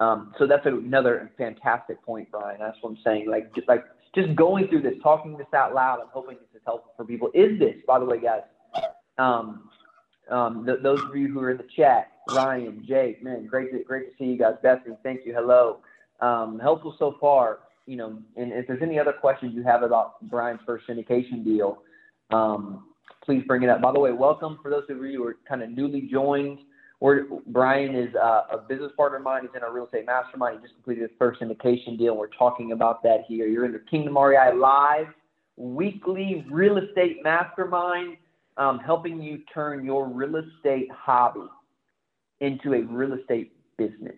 [0.00, 2.58] Um, so that's another fantastic point, Brian.
[2.58, 3.28] That's what I'm saying.
[3.30, 3.84] Like just like
[4.14, 6.00] just going through this, talking this out loud.
[6.00, 7.30] I'm hoping this is helpful for people.
[7.34, 8.42] Is this, by the way, guys?
[9.18, 9.68] Um,
[10.30, 13.82] um, th- those of you who are in the chat, Ryan, Jake, man, great to
[13.84, 14.54] great to see you guys.
[14.62, 15.34] Bethany, thank you.
[15.34, 15.78] Hello.
[16.20, 17.60] Um, helpful so far.
[17.86, 21.82] You know, and if there's any other questions you have about Brian's first syndication deal,
[22.30, 22.86] um,
[23.24, 23.80] please bring it up.
[23.80, 26.58] By the way, welcome for those of you who are kind of newly joined.
[26.98, 29.42] We're, Brian is uh, a business partner of mine.
[29.42, 30.58] He's in our real estate mastermind.
[30.58, 32.16] He just completed his first syndication deal.
[32.16, 33.46] We're talking about that here.
[33.46, 35.06] You're in the Kingdom REI Live
[35.56, 38.16] weekly real estate mastermind,
[38.56, 41.48] um, helping you turn your real estate hobby
[42.40, 44.14] into a real estate business.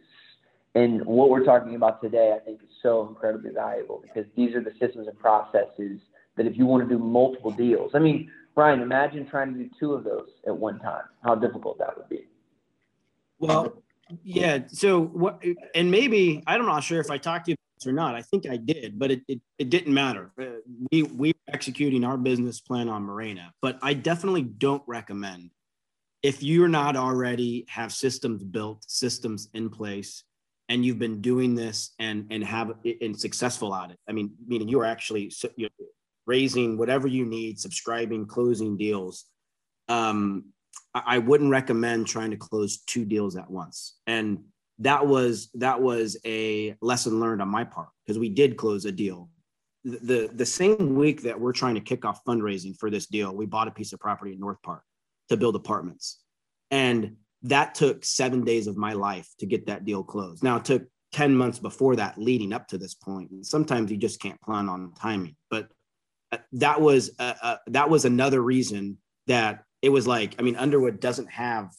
[0.74, 4.62] And what we're talking about today, I think, is so incredibly valuable because these are
[4.62, 6.00] the systems and processes
[6.36, 9.70] that if you want to do multiple deals, I mean, Brian, imagine trying to do
[9.78, 12.26] two of those at one time, how difficult that would be.
[13.38, 13.82] Well,
[14.22, 14.60] yeah.
[14.68, 15.42] So what,
[15.74, 18.14] and maybe, I'm not sure if I talked to you or not.
[18.14, 20.32] I think I did, but it, it, it didn't matter.
[20.40, 20.46] Uh,
[20.90, 25.50] we, we were executing our business plan on Marina, but I definitely don't recommend
[26.22, 30.24] if you're not already have systems built, systems in place,
[30.68, 33.98] and you've been doing this and and have and successful at it.
[34.08, 35.70] I mean, meaning you are actually you're
[36.26, 39.24] raising whatever you need, subscribing, closing deals.
[39.88, 40.52] Um,
[40.94, 43.98] I wouldn't recommend trying to close two deals at once.
[44.06, 44.44] And
[44.80, 48.92] that was that was a lesson learned on my part because we did close a
[48.92, 49.28] deal.
[49.84, 53.46] The the same week that we're trying to kick off fundraising for this deal, we
[53.46, 54.82] bought a piece of property in North Park
[55.28, 56.20] to build apartments.
[56.70, 60.42] And that took seven days of my life to get that deal closed.
[60.42, 63.30] Now it took 10 months before that leading up to this point.
[63.30, 65.36] And sometimes you just can't plan on timing.
[65.50, 65.68] But
[66.32, 70.56] uh, that was uh, uh, that was another reason that it was like, I mean,
[70.56, 71.70] Underwood doesn't have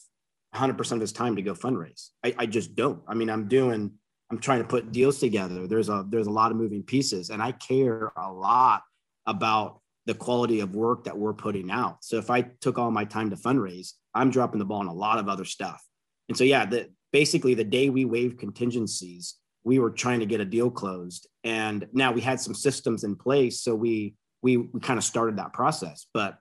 [0.54, 2.08] 100% of his time to go fundraise.
[2.24, 3.02] I, I just don't.
[3.06, 3.92] I mean, I'm doing,
[4.30, 5.66] I'm trying to put deals together.
[5.66, 8.82] There's a, there's a lot of moving pieces and I care a lot
[9.26, 11.98] about the quality of work that we're putting out.
[12.04, 14.94] So if I took all my time to fundraise, I'm dropping the ball on a
[14.94, 15.82] lot of other stuff.
[16.28, 20.40] And so, yeah, the, basically the day we waived contingencies, we were trying to get
[20.40, 23.60] a deal closed and now we had some systems in place.
[23.60, 26.38] So we, we, we kind of started that process, but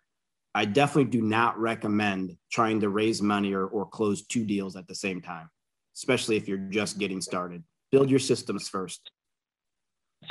[0.55, 4.87] I definitely do not recommend trying to raise money or, or close two deals at
[4.87, 5.49] the same time,
[5.95, 7.63] especially if you're just getting started.
[7.91, 9.11] Build your systems first.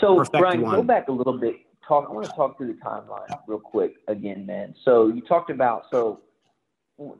[0.01, 0.77] So, Perfect Brian, one.
[0.77, 1.57] go back a little bit.
[1.87, 2.07] Talk.
[2.09, 4.74] I want to talk through the timeline real quick again, man.
[4.85, 6.20] So you talked about so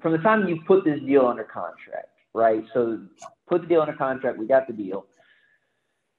[0.00, 2.64] from the time you put this deal under contract, right?
[2.74, 3.00] So
[3.48, 4.38] put the deal under contract.
[4.38, 5.06] We got the deal.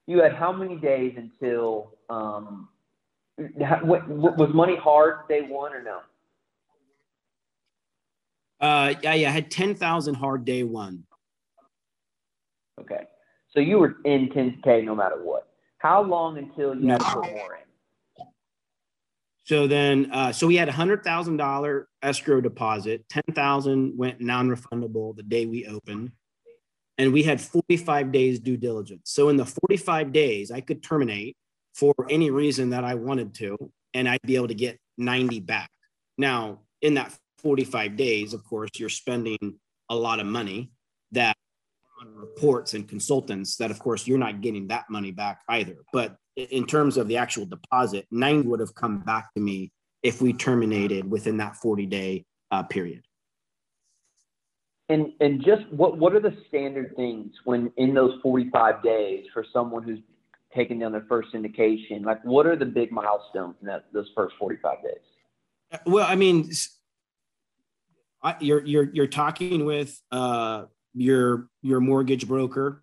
[0.07, 2.69] You had how many days until um,
[3.37, 5.99] was money hard day one or no?
[8.59, 11.03] Uh, yeah, yeah, I had 10,000 hard day one.
[12.79, 13.03] Okay.
[13.53, 15.47] So you were in 10K no matter what.
[15.77, 16.93] How long until you no.
[16.93, 17.68] had to put more in?
[19.49, 23.03] So then, uh, so we had a hundred thousand dollar escrow deposit.
[23.09, 26.11] Ten thousand went non-refundable the day we opened,
[26.99, 29.09] and we had forty-five days due diligence.
[29.09, 31.35] So in the forty-five days, I could terminate
[31.73, 33.57] for any reason that I wanted to,
[33.95, 35.71] and I'd be able to get ninety back.
[36.15, 39.55] Now, in that 45 days, of course, you're spending
[39.89, 40.69] a lot of money
[41.13, 41.35] that
[41.99, 45.77] on reports and consultants that of course you're not getting that money back either.
[45.91, 49.71] But in terms of the actual deposit, nine would have come back to me
[50.03, 53.03] if we terminated within that 40 day uh, period.
[54.87, 59.45] And and just what what are the standard things when in those 45 days for
[59.53, 59.99] someone who's
[60.55, 62.03] taken down their first syndication?
[62.03, 65.79] Like what are the big milestones in that those first 45 days?
[65.85, 66.49] Well, I mean,
[68.23, 72.81] I, you're you're you're talking with uh, your your mortgage broker.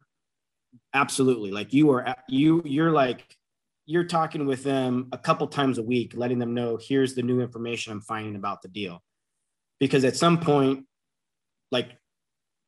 [0.95, 3.37] Absolutely, like you are you you're like
[3.87, 7.41] you're talking with them a couple times a week, letting them know here's the new
[7.41, 9.03] information I'm finding about the deal.
[9.79, 10.87] Because at some point,
[11.71, 11.97] like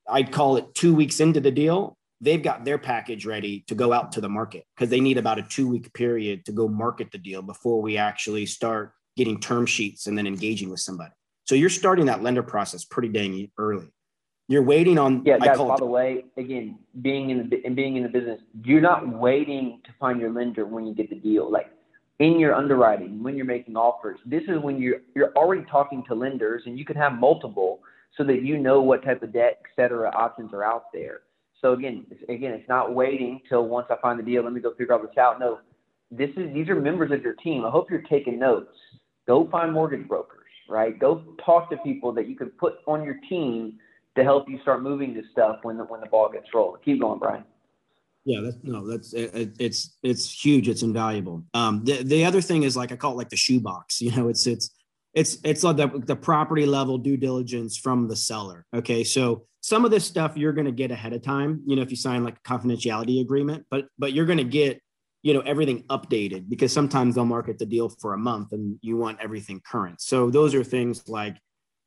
[0.08, 3.92] I'd call it two weeks into the deal, they've got their package ready to go
[3.92, 7.10] out to the market because they need about a two week period to go market
[7.10, 11.12] the deal before we actually start getting term sheets and then engaging with somebody.
[11.44, 13.88] So you're starting that lender process pretty dang early.
[14.48, 15.22] You're waiting on.
[15.26, 15.58] Yeah, guys.
[15.58, 19.80] By the way, again, being in the and being in the business, you're not waiting
[19.84, 21.50] to find your lender when you get the deal.
[21.52, 21.70] Like
[22.18, 26.14] in your underwriting, when you're making offers, this is when you're you're already talking to
[26.14, 27.80] lenders, and you can have multiple,
[28.16, 31.20] so that you know what type of debt, et cetera, options are out there.
[31.60, 34.72] So again, again, it's not waiting till once I find the deal, let me go
[34.74, 35.38] figure all this out.
[35.38, 35.58] No,
[36.10, 37.66] this is these are members of your team.
[37.66, 38.72] I hope you're taking notes.
[39.26, 40.98] Go find mortgage brokers right?
[40.98, 43.78] Go talk to people that you can put on your team
[44.18, 46.78] to help you start moving this stuff when the when the ball gets rolled.
[46.84, 47.44] Keep going, Brian.
[48.24, 50.68] Yeah, that's no, that's it, it's it's huge.
[50.68, 51.44] It's invaluable.
[51.54, 54.00] Um, the the other thing is like I call it like the shoebox.
[54.08, 54.70] You know, it's it's
[55.14, 58.66] it's it's like the the property level due diligence from the seller.
[58.74, 61.62] Okay, so some of this stuff you're going to get ahead of time.
[61.66, 64.80] You know, if you sign like a confidentiality agreement, but but you're going to get
[65.22, 68.96] you know everything updated because sometimes they'll market the deal for a month and you
[68.96, 71.36] want everything current so those are things like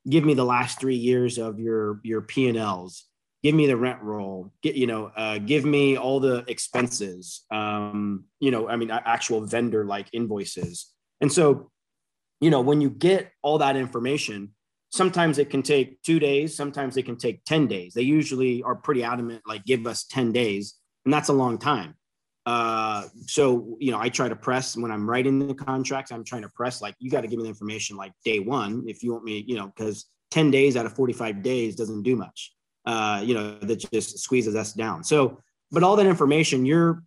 [0.10, 3.06] give me the last three years of your your p&l's
[3.44, 8.26] give me the rent roll, get you know, uh, give me all the expenses, um,
[8.40, 10.92] you know, I mean, actual vendor like invoices.
[11.22, 11.72] And so,
[12.40, 14.52] you know, when you get all that information,
[14.92, 17.94] sometimes it can take two days, sometimes it can take 10 days.
[17.94, 21.96] They usually are pretty adamant, like give us 10 days, and that's a long time.
[22.45, 26.12] Uh, so you know, I try to press when I'm writing the contracts.
[26.12, 28.84] I'm trying to press like you got to give me the information like day one
[28.88, 32.15] if you want me, you know, because 10 days out of 45 days doesn't do
[32.15, 32.54] much
[32.86, 35.04] uh, you know, that just squeezes us down.
[35.04, 35.39] So,
[35.71, 37.04] but all that information you're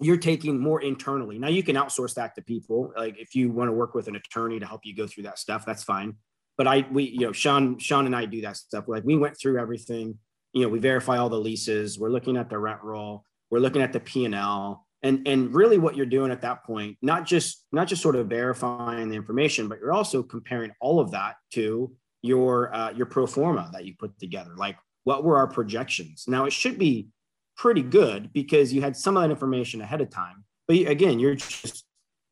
[0.00, 1.38] you're taking more internally.
[1.38, 2.92] Now you can outsource that to people.
[2.96, 5.40] Like if you want to work with an attorney to help you go through that
[5.40, 6.14] stuff, that's fine.
[6.56, 8.84] But I we you know Sean Sean and I do that stuff.
[8.88, 10.18] Like we went through everything.
[10.52, 11.98] You know, we verify all the leases.
[11.98, 13.24] We're looking at the rent roll.
[13.50, 14.86] We're looking at the P and L.
[15.02, 18.26] And and really, what you're doing at that point, not just not just sort of
[18.26, 23.26] verifying the information, but you're also comparing all of that to your uh, your pro
[23.26, 24.54] forma that you put together.
[24.56, 26.24] Like what were our projections?
[26.26, 27.08] Now it should be
[27.56, 30.44] pretty good because you had some of that information ahead of time.
[30.66, 31.84] But again, you're just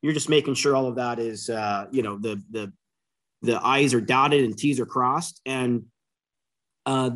[0.03, 2.73] you're just making sure all of that is uh, you know the the
[3.43, 5.41] the I's are dotted and T's are crossed.
[5.47, 5.85] And
[6.85, 7.11] uh,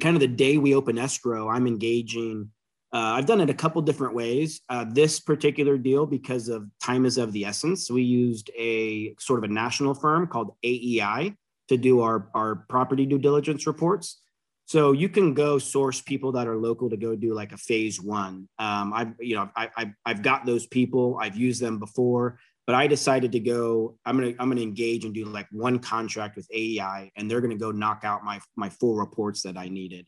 [0.00, 2.50] kind of the day we open escrow, I'm engaging.
[2.96, 4.62] Uh, I've done it a couple different ways.
[4.70, 9.38] Uh, this particular deal, because of time is of the essence, we used a sort
[9.38, 11.34] of a national firm called AEI
[11.68, 14.22] to do our, our property due diligence reports.
[14.64, 18.00] So you can go source people that are local to go do like a phase
[18.00, 18.48] one.
[18.58, 21.18] Um, I've you know I, I I've got those people.
[21.20, 23.98] I've used them before, but I decided to go.
[24.06, 27.56] I'm gonna I'm gonna engage and do like one contract with AEI, and they're gonna
[27.56, 30.06] go knock out my my full reports that I needed.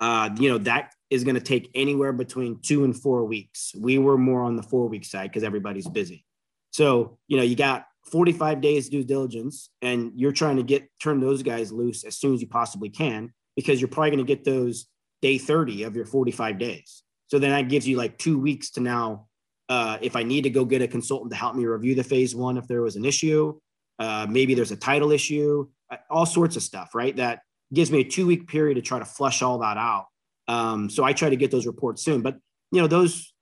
[0.00, 3.72] Uh, you know that is gonna take anywhere between two and four weeks.
[3.78, 6.24] We were more on the four week side because everybody's busy.
[6.70, 11.20] So you know you got 45 days due diligence, and you're trying to get turn
[11.20, 14.44] those guys loose as soon as you possibly can because you're probably going to get
[14.44, 14.86] those
[15.22, 17.02] day 30 of your 45 days.
[17.28, 19.28] So then that gives you like two weeks to now,
[19.68, 22.34] uh, if I need to go get a consultant to help me review the phase
[22.34, 23.58] one, if there was an issue,
[23.98, 27.16] uh, maybe there's a title issue, uh, all sorts of stuff, right?
[27.16, 27.40] That
[27.72, 30.06] gives me a two week period to try to flush all that out.
[30.48, 32.36] Um, so I try to get those reports soon, but
[32.70, 33.32] you know, those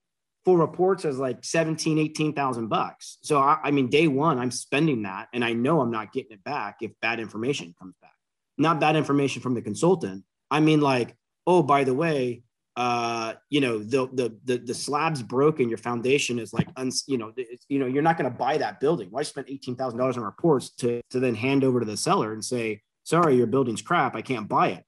[0.44, 3.18] full reports is like 17, 18,000 bucks.
[3.22, 6.32] So I, I mean, day one, I'm spending that and I know I'm not getting
[6.32, 8.12] it back if bad information comes back
[8.58, 10.24] not bad information from the consultant.
[10.50, 11.14] I mean, like,
[11.46, 12.42] oh, by the way,
[12.76, 15.68] uh, you know, the the the the slab's broken.
[15.68, 17.32] Your foundation is like, uns, you know,
[17.68, 19.08] you know, you're not going to buy that building.
[19.10, 22.32] Why spend eighteen thousand dollars on reports to to then hand over to the seller
[22.32, 24.14] and say, sorry, your building's crap.
[24.14, 24.84] I can't buy it.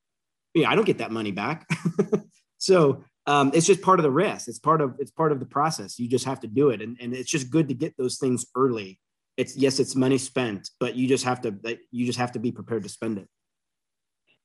[0.54, 1.68] Yeah, I don't get that money back.
[2.58, 4.48] so um, it's just part of the risk.
[4.48, 5.98] It's part of it's part of the process.
[5.98, 8.46] You just have to do it, and and it's just good to get those things
[8.56, 9.00] early.
[9.36, 11.54] It's yes, it's money spent, but you just have to
[11.90, 13.28] you just have to be prepared to spend it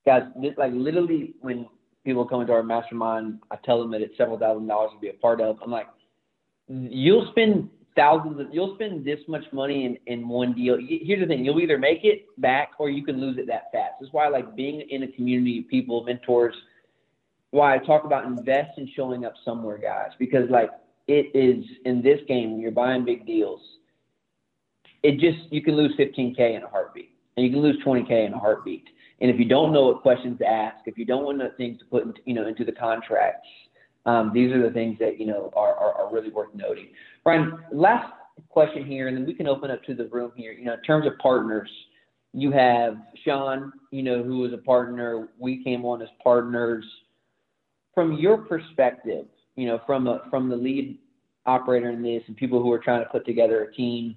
[0.09, 0.23] guys,
[0.57, 1.67] like literally when
[2.03, 5.09] people come into our mastermind, I tell them that it's several thousand dollars to be
[5.09, 5.57] a part of.
[5.63, 5.87] I'm like,
[6.67, 10.77] you'll spend thousands of, you'll spend this much money in, in one deal.
[10.79, 13.93] Here's the thing, you'll either make it back or you can lose it that fast.
[13.99, 16.55] That's why I like being in a community of people, mentors,
[17.51, 20.69] why I talk about invest in showing up somewhere, guys, because like
[21.07, 23.61] it is in this game, you're buying big deals.
[25.01, 28.33] It just, you can lose 15K in a heartbeat and you can lose 20K in
[28.33, 28.85] a heartbeat
[29.21, 31.85] and if you don't know what questions to ask, if you don't want things to
[31.85, 33.47] put you know into the contracts,
[34.09, 36.87] um, these are the things that you know are, are, are really worth noting.
[37.23, 38.11] Brian, last
[38.49, 40.51] question here, and then we can open up to the room here.
[40.51, 41.69] You know, in terms of partners,
[42.33, 45.29] you have Sean, you know, who was a partner.
[45.37, 46.85] We came on as partners.
[47.93, 50.97] From your perspective, you know, from a, from the lead
[51.45, 54.15] operator in this and people who are trying to put together a team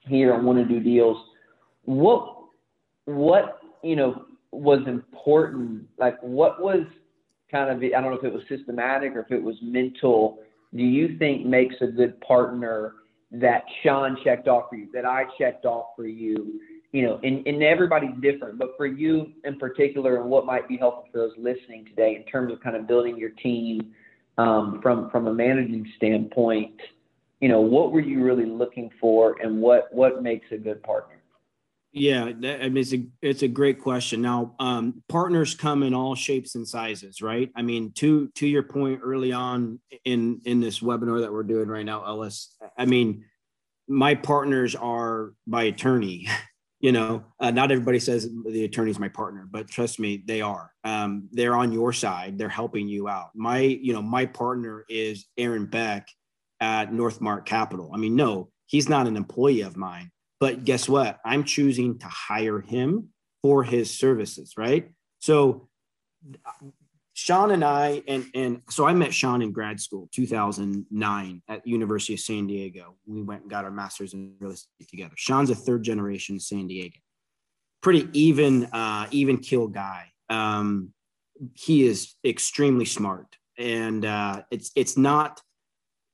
[0.00, 1.16] here and want to do deals,
[1.84, 2.36] what
[3.04, 5.84] what you know, was important?
[5.98, 6.80] Like, what was
[7.50, 10.38] kind of, I don't know if it was systematic or if it was mental,
[10.74, 12.94] do you think makes a good partner
[13.32, 16.60] that Sean checked off for you, that I checked off for you?
[16.92, 20.76] You know, and, and everybody's different, but for you in particular, and what might be
[20.76, 23.92] helpful for those listening today in terms of kind of building your team
[24.38, 26.74] um, from from a managing standpoint,
[27.40, 31.15] you know, what were you really looking for, and what what makes a good partner?
[31.98, 34.20] Yeah, that, I mean, it's a it's a great question.
[34.20, 37.50] Now, um, partners come in all shapes and sizes, right?
[37.56, 41.68] I mean, to to your point early on in in this webinar that we're doing
[41.68, 42.54] right now, Ellis.
[42.76, 43.24] I mean,
[43.88, 46.28] my partners are my attorney.
[46.78, 50.70] You know, uh, not everybody says the attorney's my partner, but trust me, they are.
[50.84, 52.38] Um, they're on your side.
[52.38, 53.30] They're helping you out.
[53.34, 56.06] My, you know, my partner is Aaron Beck
[56.60, 57.90] at NorthMarq Capital.
[57.94, 60.10] I mean, no, he's not an employee of mine
[60.40, 61.18] but guess what?
[61.24, 63.10] I'm choosing to hire him
[63.42, 64.90] for his services, right?
[65.20, 65.68] So
[67.16, 72.12] Sean and I, and and so I met Sean in grad school, 2009 at University
[72.12, 72.96] of San Diego.
[73.06, 75.14] We went and got our masters in real estate together.
[75.16, 76.98] Sean's a third generation San Diego,
[77.82, 80.12] pretty even, uh, even kill guy.
[80.28, 80.92] Um,
[81.54, 85.40] he is extremely smart, and uh, it's it's not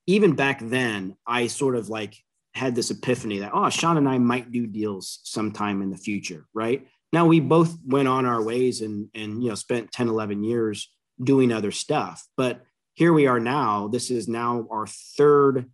[0.07, 1.17] even back then.
[1.27, 2.15] I sort of like
[2.55, 6.45] had this epiphany that oh, Sean and I might do deals sometime in the future,
[6.53, 6.87] right?
[7.11, 10.91] Now we both went on our ways and and you know spent 10, 11 years
[11.21, 12.25] doing other stuff.
[12.37, 12.61] But
[12.93, 13.87] here we are now.
[13.87, 15.69] This is now our third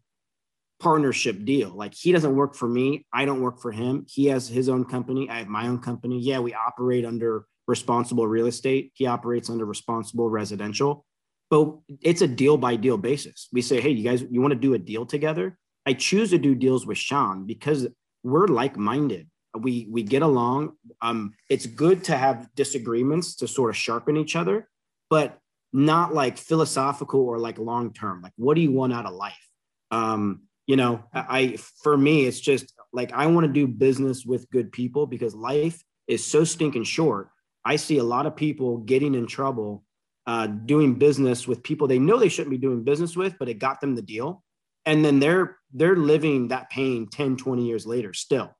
[0.80, 1.70] partnership deal.
[1.70, 3.06] Like he doesn't work for me.
[3.14, 4.06] I don't work for him.
[4.08, 5.30] He has his own company.
[5.30, 6.20] I have my own company.
[6.20, 8.92] Yeah, we operate under responsible real estate.
[8.96, 11.06] He operates under responsible residential.
[11.50, 13.48] But it's a deal by deal basis.
[13.52, 15.58] We say, hey, you guys, you want to do a deal together?
[15.86, 17.88] I choose to do deals with Sean because
[18.24, 19.28] we're like minded
[19.58, 20.74] we we get along.
[21.02, 24.68] Um it's good to have disagreements to sort of sharpen each other
[25.10, 25.40] but
[25.74, 29.50] not like philosophical or like long term like what do you want out of life?
[29.92, 34.48] Um you know i for me it's just like i want to do business with
[34.52, 37.30] good people because life is so stinking short.
[37.64, 39.84] I see a lot of people getting in trouble
[40.26, 43.56] uh, doing business with people they know they shouldn't be doing business with but it
[43.56, 44.44] got them the deal
[44.86, 48.52] and then they're they're living that pain 10 20 years later still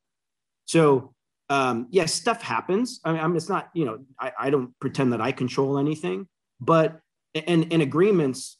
[0.66, 1.14] so
[1.50, 3.00] um, yes, yeah, stuff happens.
[3.04, 6.28] I mean, I'm, it's not, you know, I, I don't pretend that I control anything,
[6.62, 7.00] but
[7.34, 8.58] and in agreements,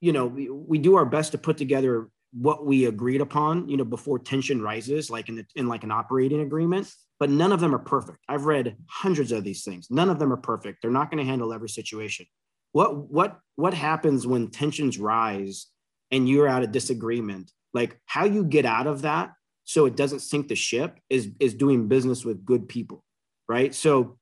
[0.00, 3.76] you know, we, we do our best to put together what we agreed upon, you
[3.76, 7.60] know, before tension rises, like in the, in like an operating agreement, but none of
[7.60, 8.18] them are perfect.
[8.28, 9.88] I've read hundreds of these things.
[9.90, 10.78] None of them are perfect.
[10.82, 12.26] They're not going to handle every situation.
[12.72, 15.66] What, what, what happens when tensions rise
[16.12, 17.50] and you're at a disagreement?
[17.74, 19.32] Like how you get out of that
[19.64, 23.04] so it doesn't sink the ship is is doing business with good people
[23.52, 23.74] right?
[23.74, 24.18] So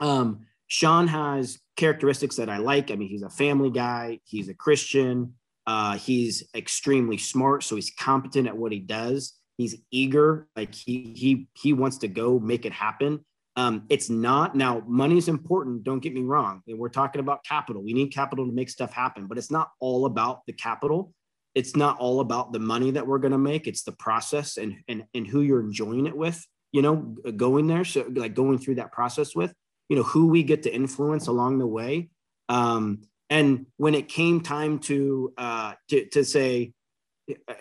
[0.00, 2.90] um sean has characteristics that i like.
[2.90, 4.20] I mean he's a family guy.
[4.24, 5.34] He's a christian.
[5.66, 9.34] Uh he's extremely smart so he's competent at what he does.
[9.58, 13.24] He's eager like he he he wants to go make it happen.
[13.56, 16.62] Um it's not now money is important don't get me wrong.
[16.66, 17.82] We're talking about capital.
[17.82, 21.14] We need capital to make stuff happen but it's not all about the capital
[21.54, 24.76] it's not all about the money that we're going to make it's the process and,
[24.88, 26.96] and and who you're enjoying it with you know
[27.36, 29.52] going there so like going through that process with
[29.88, 32.08] you know who we get to influence along the way.
[32.48, 36.72] Um and when it came time to uh to, to say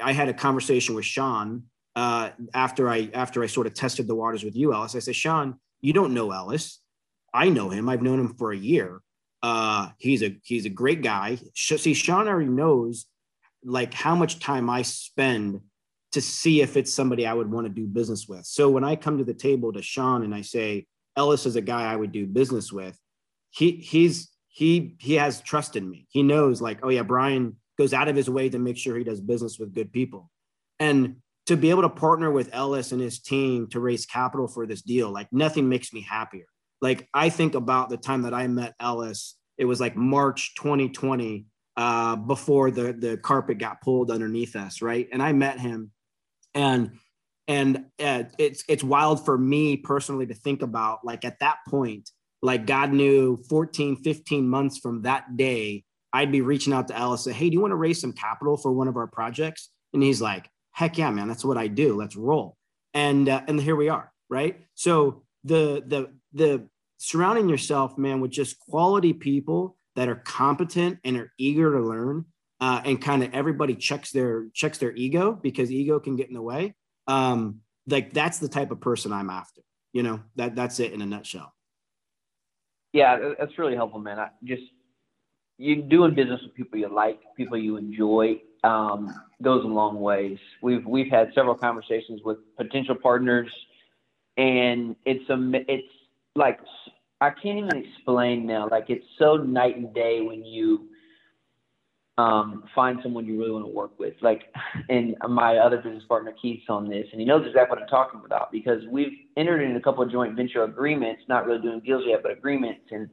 [0.02, 1.64] i had a conversation with sean
[1.96, 5.16] uh after i after i sort of tested the waters with you ellis i said
[5.16, 6.80] sean you don't know ellis
[7.34, 7.88] i know him.
[7.90, 9.02] I've known him for a year.
[9.44, 11.38] Uh he's a he's a great guy.
[11.54, 13.06] See sean already knows
[13.64, 15.62] like how much time I spend
[16.12, 18.46] to see if it's somebody I would want to do business with.
[18.46, 20.86] So when I come to the table to Sean and I say
[21.16, 22.98] Ellis is a guy I would do business with,
[23.50, 26.08] he he's he he has trust in me.
[26.10, 29.04] He knows like, oh yeah, Brian goes out of his way to make sure he
[29.04, 30.30] does business with good people.
[30.80, 34.66] And to be able to partner with Ellis and his team to raise capital for
[34.66, 36.46] this deal, like nothing makes me happier.
[36.82, 41.46] Like I think about the time that I met Ellis, it was like March 2020
[41.78, 45.08] uh, before the the carpet got pulled underneath us, right?
[45.12, 45.92] And I met him,
[46.54, 46.92] and
[47.48, 52.10] and uh, it's it's wild for me personally to think about like at that point
[52.44, 57.24] like god knew 14 15 months from that day i'd be reaching out to ellis
[57.24, 59.70] say hey do you want to raise some capital for one of our projects?
[59.94, 62.58] And he's like heck yeah man that's what i do let's roll.
[62.94, 64.62] And uh, and here we are right?
[64.74, 66.68] So the the the
[66.98, 72.26] surrounding yourself man with just quality people that are competent and are eager to learn
[72.60, 76.34] uh, and kind of everybody checks their checks their ego because ego can get in
[76.34, 76.74] the way
[77.08, 79.62] um, like that's the type of person i'm after
[79.94, 80.22] you know?
[80.36, 81.54] That that's it in a nutshell.
[82.94, 84.20] Yeah that's really helpful man.
[84.20, 84.64] I just
[85.58, 90.38] you doing business with people you like people you enjoy um, goes a long ways.
[90.62, 93.50] We've we've had several conversations with potential partners
[94.38, 95.38] and it's a
[95.72, 95.88] it's
[96.36, 96.60] like
[97.22, 98.68] I can't even explain now.
[98.70, 100.88] Like it's so night and day when you
[102.18, 104.16] um, find someone you really want to work with.
[104.22, 104.42] Like,
[104.90, 108.22] and my other business partner Keith's on this, and he knows exactly what I'm talking
[108.26, 112.04] about because we've entered in a couple of joint venture agreements, not really doing deals
[112.06, 113.08] yet, but agreements, and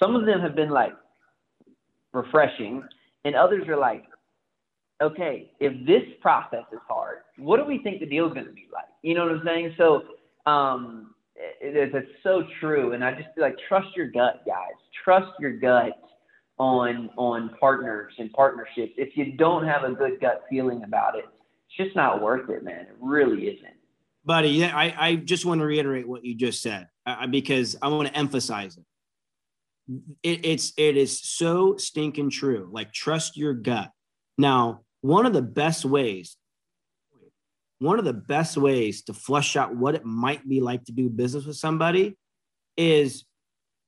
[0.00, 0.92] some of them have been like
[2.12, 2.82] refreshing,
[3.24, 4.04] and others are like,
[5.02, 8.52] okay, if this process is hard, what do we think the deal is going to
[8.52, 8.84] be like?
[9.02, 9.74] You know what I'm saying?
[9.78, 10.02] So.
[10.46, 12.92] Um, it is it's so true.
[12.92, 14.74] And i just like trust your gut guys.
[15.04, 15.98] Trust your gut
[16.58, 18.92] on on partners and partnerships.
[18.96, 21.24] If you don't have a good gut feeling about it
[21.66, 22.82] it's just not worth it man.
[22.82, 23.74] It really isn't.
[24.24, 28.08] Buddy i i just want to reiterate what you just said uh, because i want
[28.08, 28.84] to emphasize it.
[30.22, 32.68] It, it's it is so stinking true.
[32.72, 33.90] Like trust your gut.
[34.38, 36.36] Now, one of the best ways,
[37.78, 41.08] one of the best ways to flush out what it might be like to do
[41.08, 42.16] business with somebody
[42.76, 43.24] is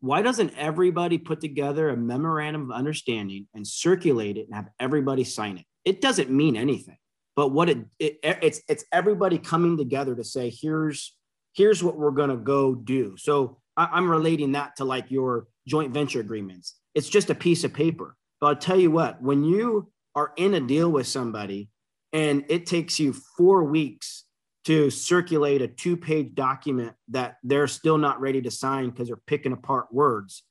[0.00, 5.24] why doesn't everybody put together a memorandum of understanding and circulate it and have everybody
[5.24, 5.64] sign it?
[5.84, 6.98] It doesn't mean anything,
[7.34, 11.16] but what it, it it's it's everybody coming together to say here's
[11.54, 13.16] here's what we're gonna go do.
[13.16, 16.76] So I, I'm relating that to like your joint venture agreements.
[16.94, 18.16] It's just a piece of paper.
[18.40, 21.68] But I'll tell you what, when you are in a deal with somebody
[22.16, 24.24] and it takes you four weeks
[24.64, 29.18] to circulate a two page document that they're still not ready to sign because they're
[29.26, 30.42] picking apart words,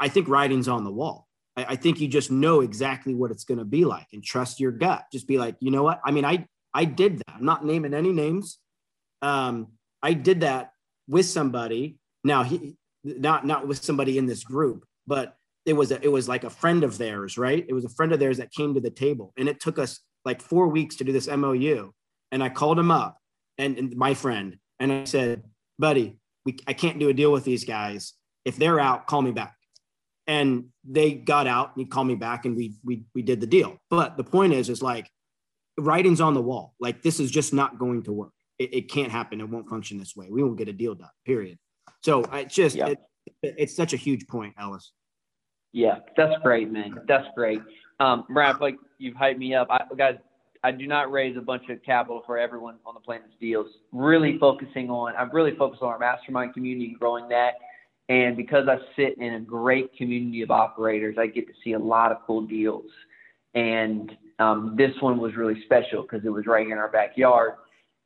[0.00, 1.28] I think writing's on the wall.
[1.56, 4.58] I, I think you just know exactly what it's going to be like and trust
[4.58, 5.04] your gut.
[5.12, 6.00] Just be like, you know what?
[6.04, 6.44] I mean, I,
[6.74, 7.36] I did that.
[7.36, 8.58] I'm not naming any names.
[9.22, 9.68] Um,
[10.02, 10.72] I did that
[11.06, 11.98] with somebody.
[12.24, 16.28] Now he, not, not with somebody in this group, but it was a, it was
[16.28, 17.64] like a friend of theirs, right?
[17.68, 20.00] It was a friend of theirs that came to the table and it took us
[20.24, 21.92] like four weeks to do this MOU
[22.32, 23.18] and I called him up
[23.58, 25.44] and, and my friend and I said,
[25.78, 28.14] buddy, we, I can't do a deal with these guys.
[28.44, 29.54] If they're out, call me back.
[30.26, 33.46] And they got out and he called me back and we, we, we did the
[33.46, 33.78] deal.
[33.90, 35.08] But the point is, is like
[35.78, 36.74] writing's on the wall.
[36.80, 38.32] Like this is just not going to work.
[38.58, 39.40] It, it can't happen.
[39.40, 40.28] It won't function this way.
[40.30, 41.58] We won't get a deal done, period.
[42.02, 42.88] So I just, yeah.
[42.88, 42.98] it,
[43.42, 44.92] it's such a huge point, Ellis.
[45.72, 47.00] Yeah, that's great, man.
[47.08, 47.60] That's great.
[48.00, 49.68] Um, Brad, like you've hyped me up.
[49.70, 50.16] I, guys,
[50.62, 53.66] I do not raise a bunch of capital for everyone on the Planets deals.
[53.92, 57.54] Really focusing on, I'm really focused on our mastermind community, growing that.
[58.08, 61.78] And because I sit in a great community of operators, I get to see a
[61.78, 62.90] lot of cool deals.
[63.54, 67.52] And um, this one was really special because it was right here in our backyard,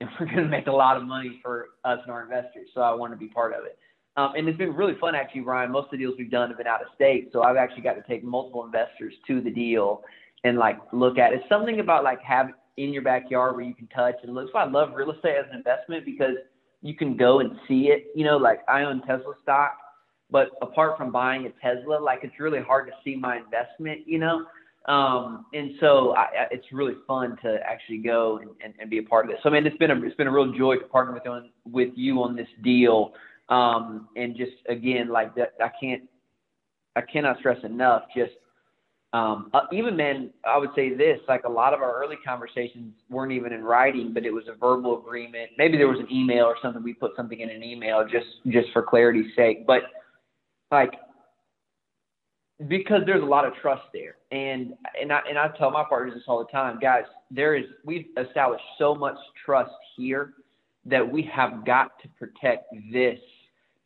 [0.01, 2.69] and we're going to make a lot of money for us and our investors.
[2.75, 3.79] So I want to be part of it.
[4.19, 5.71] Um, and it's been really fun, actually, Ryan.
[5.71, 7.93] Most of the deals we've done have been out of state, so I've actually got
[7.93, 10.03] to take multiple investors to the deal
[10.43, 11.37] and like look at it.
[11.37, 14.49] It's something about like having in your backyard where you can touch and look.
[14.53, 16.35] So I love real estate as an investment because
[16.83, 18.07] you can go and see it.
[18.17, 19.77] You know, like I own Tesla stock,
[20.33, 24.01] but apart from buying a Tesla, like it's really hard to see my investment.
[24.05, 24.47] You know.
[24.87, 29.03] Um, and so I, it's really fun to actually go and, and, and, be a
[29.03, 29.39] part of this.
[29.43, 31.51] So I mean, it's been a it's been a real joy to partner with on,
[31.71, 33.13] with you on this deal.
[33.49, 36.03] Um, and just again, like that, I can't
[36.97, 38.33] I cannot stress enough just
[39.15, 42.93] um, uh, even man, I would say this: like a lot of our early conversations
[43.09, 45.51] weren't even in writing, but it was a verbal agreement.
[45.57, 46.83] Maybe there was an email or something.
[46.83, 49.67] We put something in an email just just for clarity's sake.
[49.67, 49.83] But
[50.71, 50.93] like
[52.67, 56.13] because there's a lot of trust there, and and I and I tell my partners
[56.15, 57.05] this all the time, guys.
[57.31, 60.35] There is we've established so much trust here
[60.85, 63.19] that we have got to protect this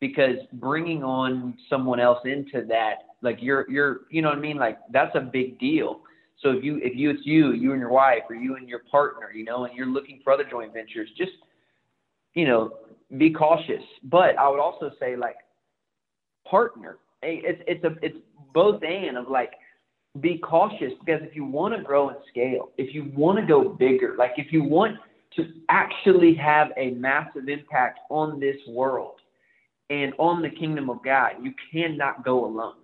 [0.03, 4.57] because bringing on someone else into that like you're you're you know what I mean
[4.57, 6.01] like that's a big deal.
[6.41, 8.81] So if you if you it's you you and your wife or you and your
[8.91, 11.31] partner you know and you're looking for other joint ventures just
[12.33, 12.79] you know
[13.17, 13.81] be cautious.
[14.03, 15.37] But I would also say like
[16.45, 16.97] partner.
[17.21, 18.17] It's it's a it's
[18.53, 19.51] both and of like
[20.19, 23.69] be cautious because if you want to grow and scale, if you want to go
[23.69, 24.97] bigger, like if you want
[25.37, 29.21] to actually have a massive impact on this world
[29.89, 32.75] and on the kingdom of God, you cannot go alone.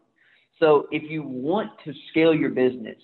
[0.60, 2.98] So if you want to scale your business,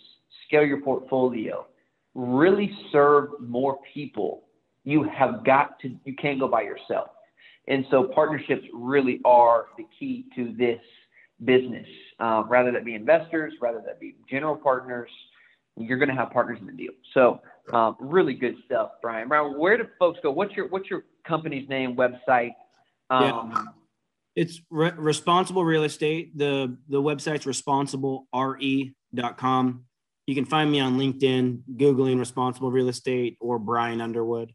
[0.47, 1.65] scale your portfolio,
[2.13, 4.43] really serve more people,
[4.83, 7.09] you have got to, you can't go by yourself.
[7.67, 10.79] And so partnerships really are the key to this
[11.43, 11.87] business.
[12.19, 15.09] Uh, rather that be investors, rather that be general partners,
[15.77, 16.93] you're going to have partners in the deal.
[17.13, 17.41] So
[17.73, 19.27] um, really good stuff, Brian.
[19.27, 20.31] Brian, where do folks go?
[20.31, 22.53] What's your what's your company's name, website?
[23.09, 23.63] Um, yeah.
[24.36, 26.38] It's re- responsible real estate.
[26.38, 29.86] The the website's responsiblere.com.
[30.27, 34.51] You can find me on LinkedIn, Googling responsible real estate or Brian Underwood.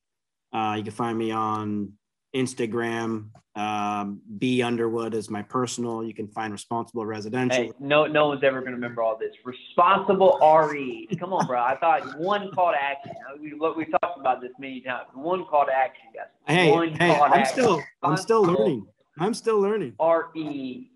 [0.53, 1.93] Uh, you can find me on
[2.35, 3.31] Instagram.
[3.57, 6.05] Um, B Underwood is my personal.
[6.05, 7.65] You can find responsible residential.
[7.65, 9.35] Hey, no, no one's ever going to remember all this.
[9.45, 11.09] Responsible RE.
[11.19, 11.61] Come on, bro.
[11.61, 13.13] I thought one call to action.
[13.41, 15.09] We we talked about this many times.
[15.15, 16.27] One call to action, guys.
[16.47, 17.55] Hey, one hey, I'm action.
[17.55, 18.87] still, I'm still learning.
[19.19, 19.95] I'm still learning.
[20.01, 20.87] RE.com.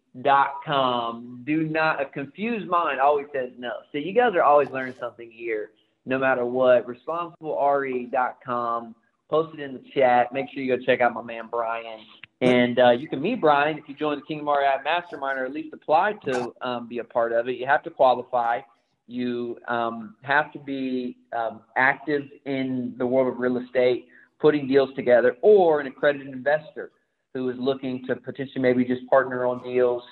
[1.44, 3.72] Do not, a confused mind always says no.
[3.92, 5.72] So you guys are always learning something here,
[6.06, 6.86] no matter what.
[6.86, 8.94] ResponsibleRE.com.
[9.28, 10.32] Post it in the chat.
[10.32, 12.00] Make sure you go check out my man Brian.
[12.40, 15.52] And uh, you can meet Brian if you join the Kingdom REI Mastermind or at
[15.52, 17.52] least apply to um, be a part of it.
[17.52, 18.60] You have to qualify.
[19.06, 24.08] You um, have to be um, active in the world of real estate,
[24.38, 26.90] putting deals together, or an accredited investor
[27.34, 30.02] who is looking to potentially maybe just partner on deals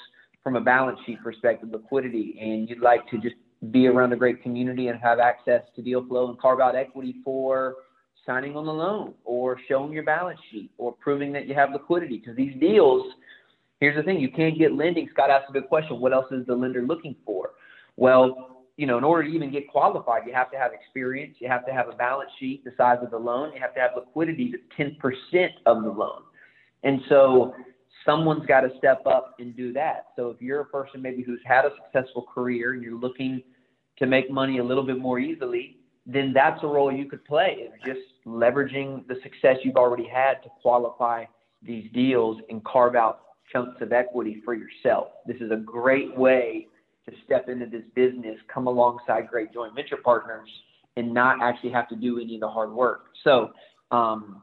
[0.42, 3.36] from a balance sheet perspective, liquidity, and you'd like to just
[3.70, 7.14] be around a great community and have access to deal flow and carve out equity
[7.24, 7.76] for
[8.26, 12.18] signing on the loan or showing your balance sheet or proving that you have liquidity.
[12.18, 13.12] Because these deals,
[13.78, 15.08] here's the thing you can't get lending.
[15.12, 17.50] Scott asked a good question what else is the lender looking for?
[17.96, 21.46] Well, you know, in order to even get qualified, you have to have experience, you
[21.46, 23.90] have to have a balance sheet the size of the loan, you have to have
[23.94, 26.22] liquidity to 10% of the loan.
[26.82, 27.54] And so
[28.04, 30.06] someone's got to step up and do that.
[30.16, 33.42] So if you're a person maybe who's had a successful career and you're looking
[33.98, 35.76] to make money a little bit more easily,
[36.06, 40.42] then that's a role you could play is just leveraging the success you've already had
[40.42, 41.24] to qualify
[41.62, 43.20] these deals and carve out
[43.52, 45.08] chunks of equity for yourself.
[45.26, 46.66] This is a great way
[47.08, 50.48] to step into this business, come alongside great joint venture partners,
[50.96, 53.06] and not actually have to do any of the hard work.
[53.24, 53.50] So,
[53.90, 54.42] um,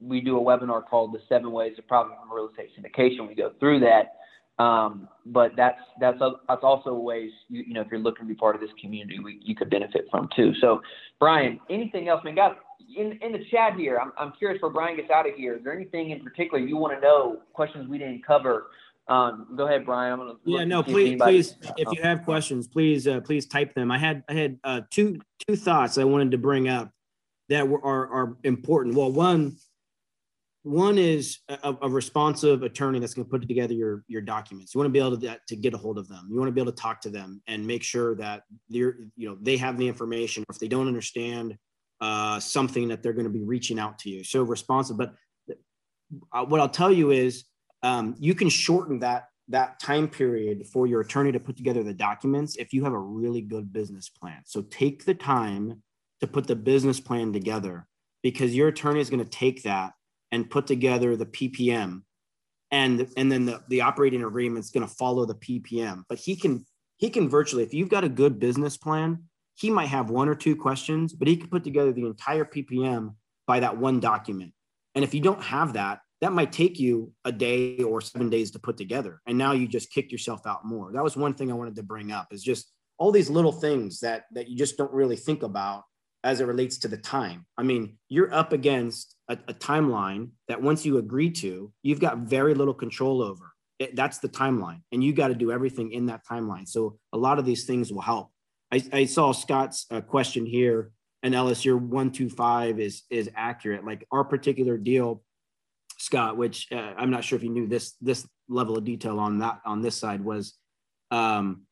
[0.00, 3.28] we do a webinar called the seven ways of profit from real estate syndication.
[3.28, 4.16] We go through that.
[4.62, 8.28] Um, but that's that's a, that's also ways you, you know if you're looking to
[8.28, 10.54] be part of this community, we, you could benefit from too.
[10.62, 10.80] So,
[11.20, 12.24] Brian, anything else?
[12.24, 12.34] man?
[12.34, 12.54] guys,
[12.96, 15.56] in in the chat here, I'm I'm curious for Brian gets out of here.
[15.56, 17.40] Is there anything in particular you want to know?
[17.52, 18.68] Questions we didn't cover?
[19.08, 20.14] Um, go ahead, Brian.
[20.14, 20.34] I'm gonna.
[20.44, 23.90] Yeah, no, please, please, if you have questions, please, uh, please type them.
[23.90, 26.90] I had I had uh, two two thoughts I wanted to bring up
[27.50, 28.94] that were are, are important.
[28.96, 29.58] Well, one
[30.66, 34.74] one is a, a, responsive attorney that's going to put together your your documents.
[34.74, 36.26] You want to be able to, to get a hold of them.
[36.28, 39.28] You want to be able to talk to them and make sure that they're you
[39.28, 40.42] know they have the information.
[40.42, 41.56] Or If they don't understand
[42.00, 44.24] uh, something, that they're going to be reaching out to you.
[44.24, 44.96] So responsive.
[44.96, 45.14] But
[46.32, 47.44] uh, what I'll tell you is
[47.84, 51.94] um, you can shorten that that time period for your attorney to put together the
[51.94, 54.42] documents if you have a really good business plan.
[54.44, 55.80] So take the time
[56.18, 57.86] to put the business plan together
[58.24, 59.92] because your attorney is going to take that
[60.32, 62.02] and put together the PPM
[62.70, 66.02] and and then the, the operating agreement is going to follow the PPM.
[66.08, 66.64] But he can
[66.96, 69.24] he can virtually, if you've got a good business plan,
[69.54, 73.14] he might have one or two questions, but he can put together the entire PPM
[73.46, 74.52] by that one document.
[74.94, 78.50] And if you don't have that, that might take you a day or seven days
[78.52, 79.20] to put together.
[79.26, 80.90] And now you just kicked yourself out more.
[80.92, 84.00] That was one thing I wanted to bring up is just all these little things
[84.00, 85.84] that that you just don't really think about
[86.24, 87.46] as it relates to the time.
[87.58, 92.18] I mean, you're up against a, a timeline that once you agree to, you've got
[92.18, 93.52] very little control over.
[93.78, 96.66] It, that's the timeline, and you got to do everything in that timeline.
[96.66, 98.30] So a lot of these things will help.
[98.72, 103.28] I, I saw Scott's uh, question here, and Ellis, your one two five is is
[103.36, 103.84] accurate.
[103.84, 105.22] Like our particular deal,
[105.98, 109.40] Scott, which uh, I'm not sure if you knew this this level of detail on
[109.40, 110.54] that on this side was
[111.10, 111.65] um,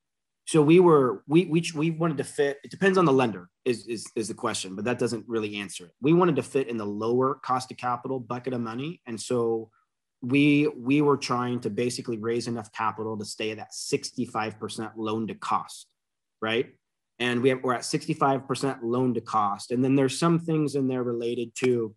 [0.47, 2.59] so we were we we we wanted to fit.
[2.65, 5.87] It depends on the lender is is is the question, but that doesn't really answer
[5.87, 5.93] it.
[6.03, 9.71] We wanted to fit in the lower cost of capital bucket of money, and so
[10.21, 15.27] we we were trying to basically raise enough capital to stay at that 65% loan
[15.29, 15.87] to cost,
[16.43, 16.75] right?
[17.19, 20.89] And we have, we're at 65% loan to cost, and then there's some things in
[20.89, 21.95] there related to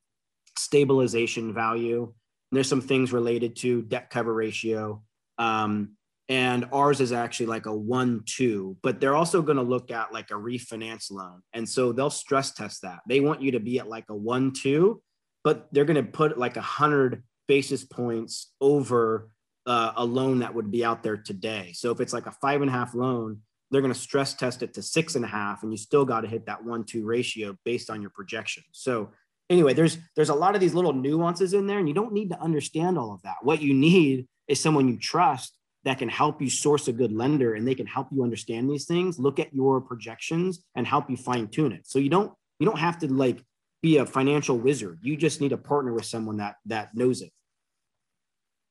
[0.58, 2.14] stabilization value.
[2.54, 5.04] There's some things related to debt cover ratio.
[5.38, 5.97] Um,
[6.30, 10.14] and ours is actually like a one two but they're also going to look at
[10.14, 11.42] like a refinance loan.
[11.54, 13.00] And so they'll stress test that.
[13.08, 15.02] They want you to be at like a one two
[15.44, 19.30] but they're going to put like a hundred basis points over
[19.66, 21.72] uh, a loan that would be out there today.
[21.74, 24.64] So if it's like a five and a half loan they're going to stress test
[24.64, 27.06] it to six and a half and you still got to hit that one two
[27.06, 29.12] ratio based on your projection so
[29.50, 32.30] anyway there's there's a lot of these little nuances in there and you don't need
[32.30, 33.36] to understand all of that.
[33.42, 37.54] What you need is someone you trust that can help you source a good lender
[37.56, 41.18] and they can help you understand these things look at your projections and help you
[41.18, 41.88] fine tune it.
[41.88, 43.44] So you don't you don't have to like
[43.82, 45.00] be a financial wizard.
[45.02, 47.32] You just need to partner with someone that that knows it.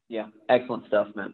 [0.08, 1.32] Yeah excellent stuff man.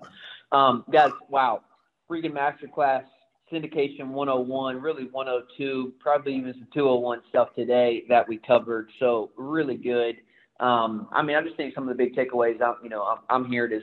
[0.52, 1.62] Um, guys wow.
[2.10, 3.04] Freaking masterclass
[3.50, 8.88] syndication 101 really 102 probably even some 201 stuff today that we covered.
[9.00, 10.16] So really good.
[10.60, 12.62] Um, i mean i just think some of the big takeaways.
[12.62, 13.80] I'm you know i'm, I'm here to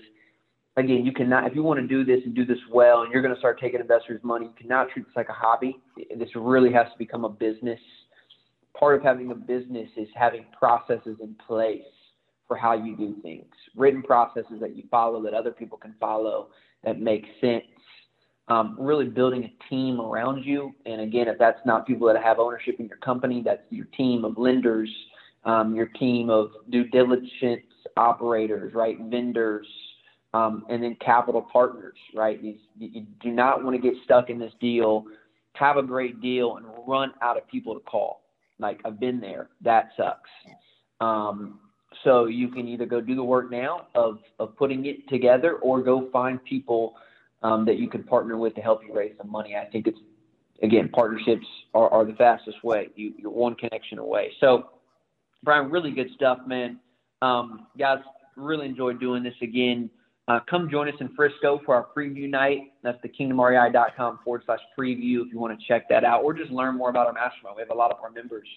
[0.77, 3.21] again, you cannot, if you want to do this and do this well and you're
[3.21, 5.77] going to start taking investors' money, you cannot treat this like a hobby.
[6.17, 7.79] This really has to become a business.
[8.77, 11.81] Part of having a business is having processes in place
[12.47, 13.45] for how you do things,
[13.75, 16.49] written processes that you follow that other people can follow
[16.83, 17.63] that make sense.
[18.47, 20.73] Um, really building a team around you.
[20.87, 24.25] And again, if that's not people that have ownership in your company, that's your team
[24.25, 24.89] of lenders,
[25.45, 27.61] um, your team of due diligence
[27.95, 28.97] operators, right?
[28.99, 29.67] Vendors,
[30.33, 32.41] um, and then capital partners, right?
[32.41, 35.05] You, you do not want to get stuck in this deal,
[35.53, 38.21] have a great deal, and run out of people to call.
[38.59, 39.49] Like I've been there.
[39.61, 40.29] That sucks.
[40.99, 41.59] Um,
[42.03, 45.81] so you can either go do the work now of, of putting it together or
[45.81, 46.95] go find people
[47.41, 49.55] um, that you can partner with to help you raise some money.
[49.55, 49.97] I think it's
[50.61, 52.89] again partnerships are, are the fastest way.
[52.95, 54.31] You, you're one connection away.
[54.39, 54.69] So,
[55.43, 56.79] Brian, really good stuff, man.
[57.21, 57.99] Um, guys,
[58.35, 59.89] really enjoyed doing this again.
[60.29, 62.71] Uh, come join us in Frisco for our preview night.
[62.83, 66.51] That's the kingdomrei.com forward slash preview if you want to check that out or just
[66.51, 67.55] learn more about our mastermind.
[67.55, 68.47] We have a lot of our members.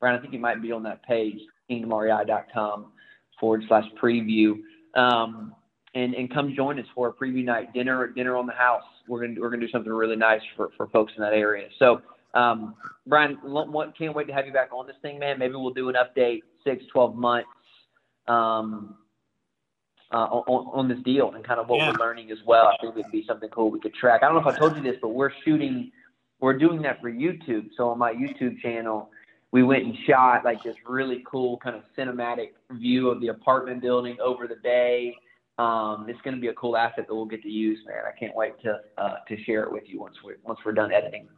[0.00, 1.38] Brian, I think you might be on that page,
[1.70, 2.92] kingdomrei.com
[3.40, 4.56] forward slash preview.
[4.96, 5.54] Um,
[5.94, 8.82] and, and come join us for a preview night dinner dinner on the house.
[9.08, 11.68] We're gonna we're gonna do something really nice for, for folks in that area.
[11.78, 12.02] So
[12.34, 12.74] um,
[13.06, 13.38] Brian,
[13.96, 15.38] can't wait to have you back on this thing, man.
[15.38, 17.48] Maybe we'll do an update six, 12 months
[18.26, 18.96] um,
[20.14, 21.90] uh, on, on this deal and kind of what yeah.
[21.90, 22.66] we're learning as well.
[22.66, 24.22] I think it'd be something cool we could track.
[24.22, 25.90] I don't know if I told you this, but we're shooting,
[26.40, 27.70] we're doing that for YouTube.
[27.76, 29.10] So on my YouTube channel,
[29.50, 33.82] we went and shot like this really cool kind of cinematic view of the apartment
[33.82, 35.14] building over the bay
[35.58, 37.98] um, it's going to be a cool asset that we'll get to use, man.
[38.06, 40.92] I can't wait to uh, to share it with you once we once we're done
[40.92, 41.28] editing.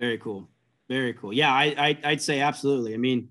[0.00, 0.48] Very cool,
[0.88, 1.32] very cool.
[1.32, 2.94] Yeah, I, I would say absolutely.
[2.94, 3.28] I mean,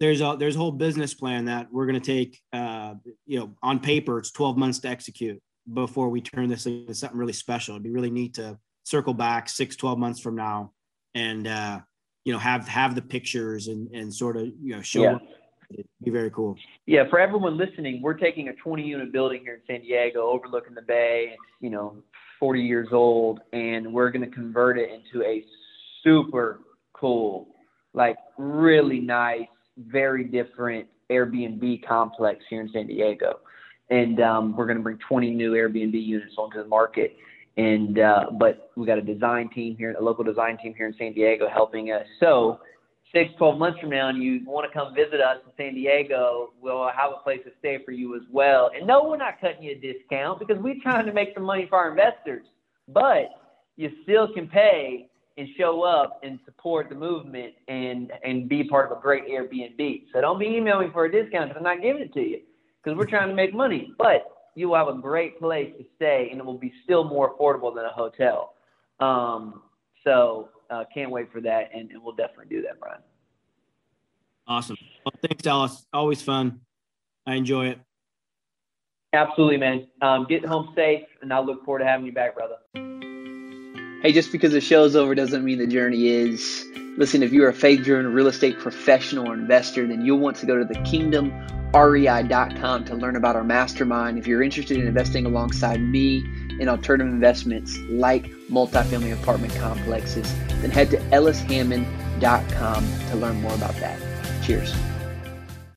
[0.00, 2.40] there's a there's a whole business plan that we're going to take.
[2.52, 2.94] Uh,
[3.26, 5.40] you know, on paper, it's 12 months to execute
[5.72, 7.74] before we turn this into something really special.
[7.74, 10.72] It'd be really neat to circle back six, 12 months from now,
[11.14, 11.80] and uh,
[12.24, 15.02] you know have have the pictures and and sort of you know show.
[15.02, 15.18] Yeah
[15.70, 16.56] It'd be very cool.
[16.86, 20.74] Yeah, for everyone listening, we're taking a 20 unit building here in San Diego, overlooking
[20.74, 21.36] the bay.
[21.60, 22.02] You know,
[22.40, 25.44] 40 years old, and we're going to convert it into a
[26.02, 26.60] super
[26.94, 27.48] cool,
[27.92, 29.46] like really nice,
[29.86, 33.40] very different Airbnb complex here in San Diego.
[33.90, 37.16] And um, we're going to bring 20 new Airbnb units onto the market.
[37.56, 40.94] And uh, but we got a design team here, a local design team here in
[40.98, 42.04] San Diego helping us.
[42.20, 42.60] So
[43.12, 46.52] six, 12 months from now and you want to come visit us in San Diego,
[46.60, 48.70] we'll have a place to stay for you as well.
[48.76, 51.66] And no, we're not cutting you a discount because we're trying to make some money
[51.68, 52.46] for our investors.
[52.86, 53.30] But
[53.76, 55.08] you still can pay
[55.38, 60.06] and show up and support the movement and and be part of a great Airbnb.
[60.12, 62.40] So don't be emailing for a discount because I'm not giving it to you
[62.82, 63.92] because we're trying to make money.
[63.96, 64.26] But
[64.56, 67.74] you will have a great place to stay and it will be still more affordable
[67.74, 68.54] than a hotel.
[68.98, 69.62] Um,
[70.04, 73.00] so uh, can't wait for that, and, and we'll definitely do that, Brian.
[74.46, 74.76] Awesome.
[75.04, 75.86] Well, thanks, Ellis.
[75.92, 76.60] Always fun.
[77.26, 77.78] I enjoy it.
[79.12, 79.86] Absolutely, man.
[80.02, 82.56] Um, get home safe, and I look forward to having you back, brother.
[84.02, 86.66] Hey, just because the show's over doesn't mean the journey is.
[86.96, 90.46] Listen, if you're a faith driven real estate professional or investor, then you'll want to
[90.46, 94.18] go to the kingdomrei.com to learn about our mastermind.
[94.18, 96.24] If you're interested in investing alongside me,
[96.58, 103.74] in alternative investments like multifamily apartment complexes, then head to ellishammond.com to learn more about
[103.76, 104.00] that.
[104.44, 104.74] Cheers.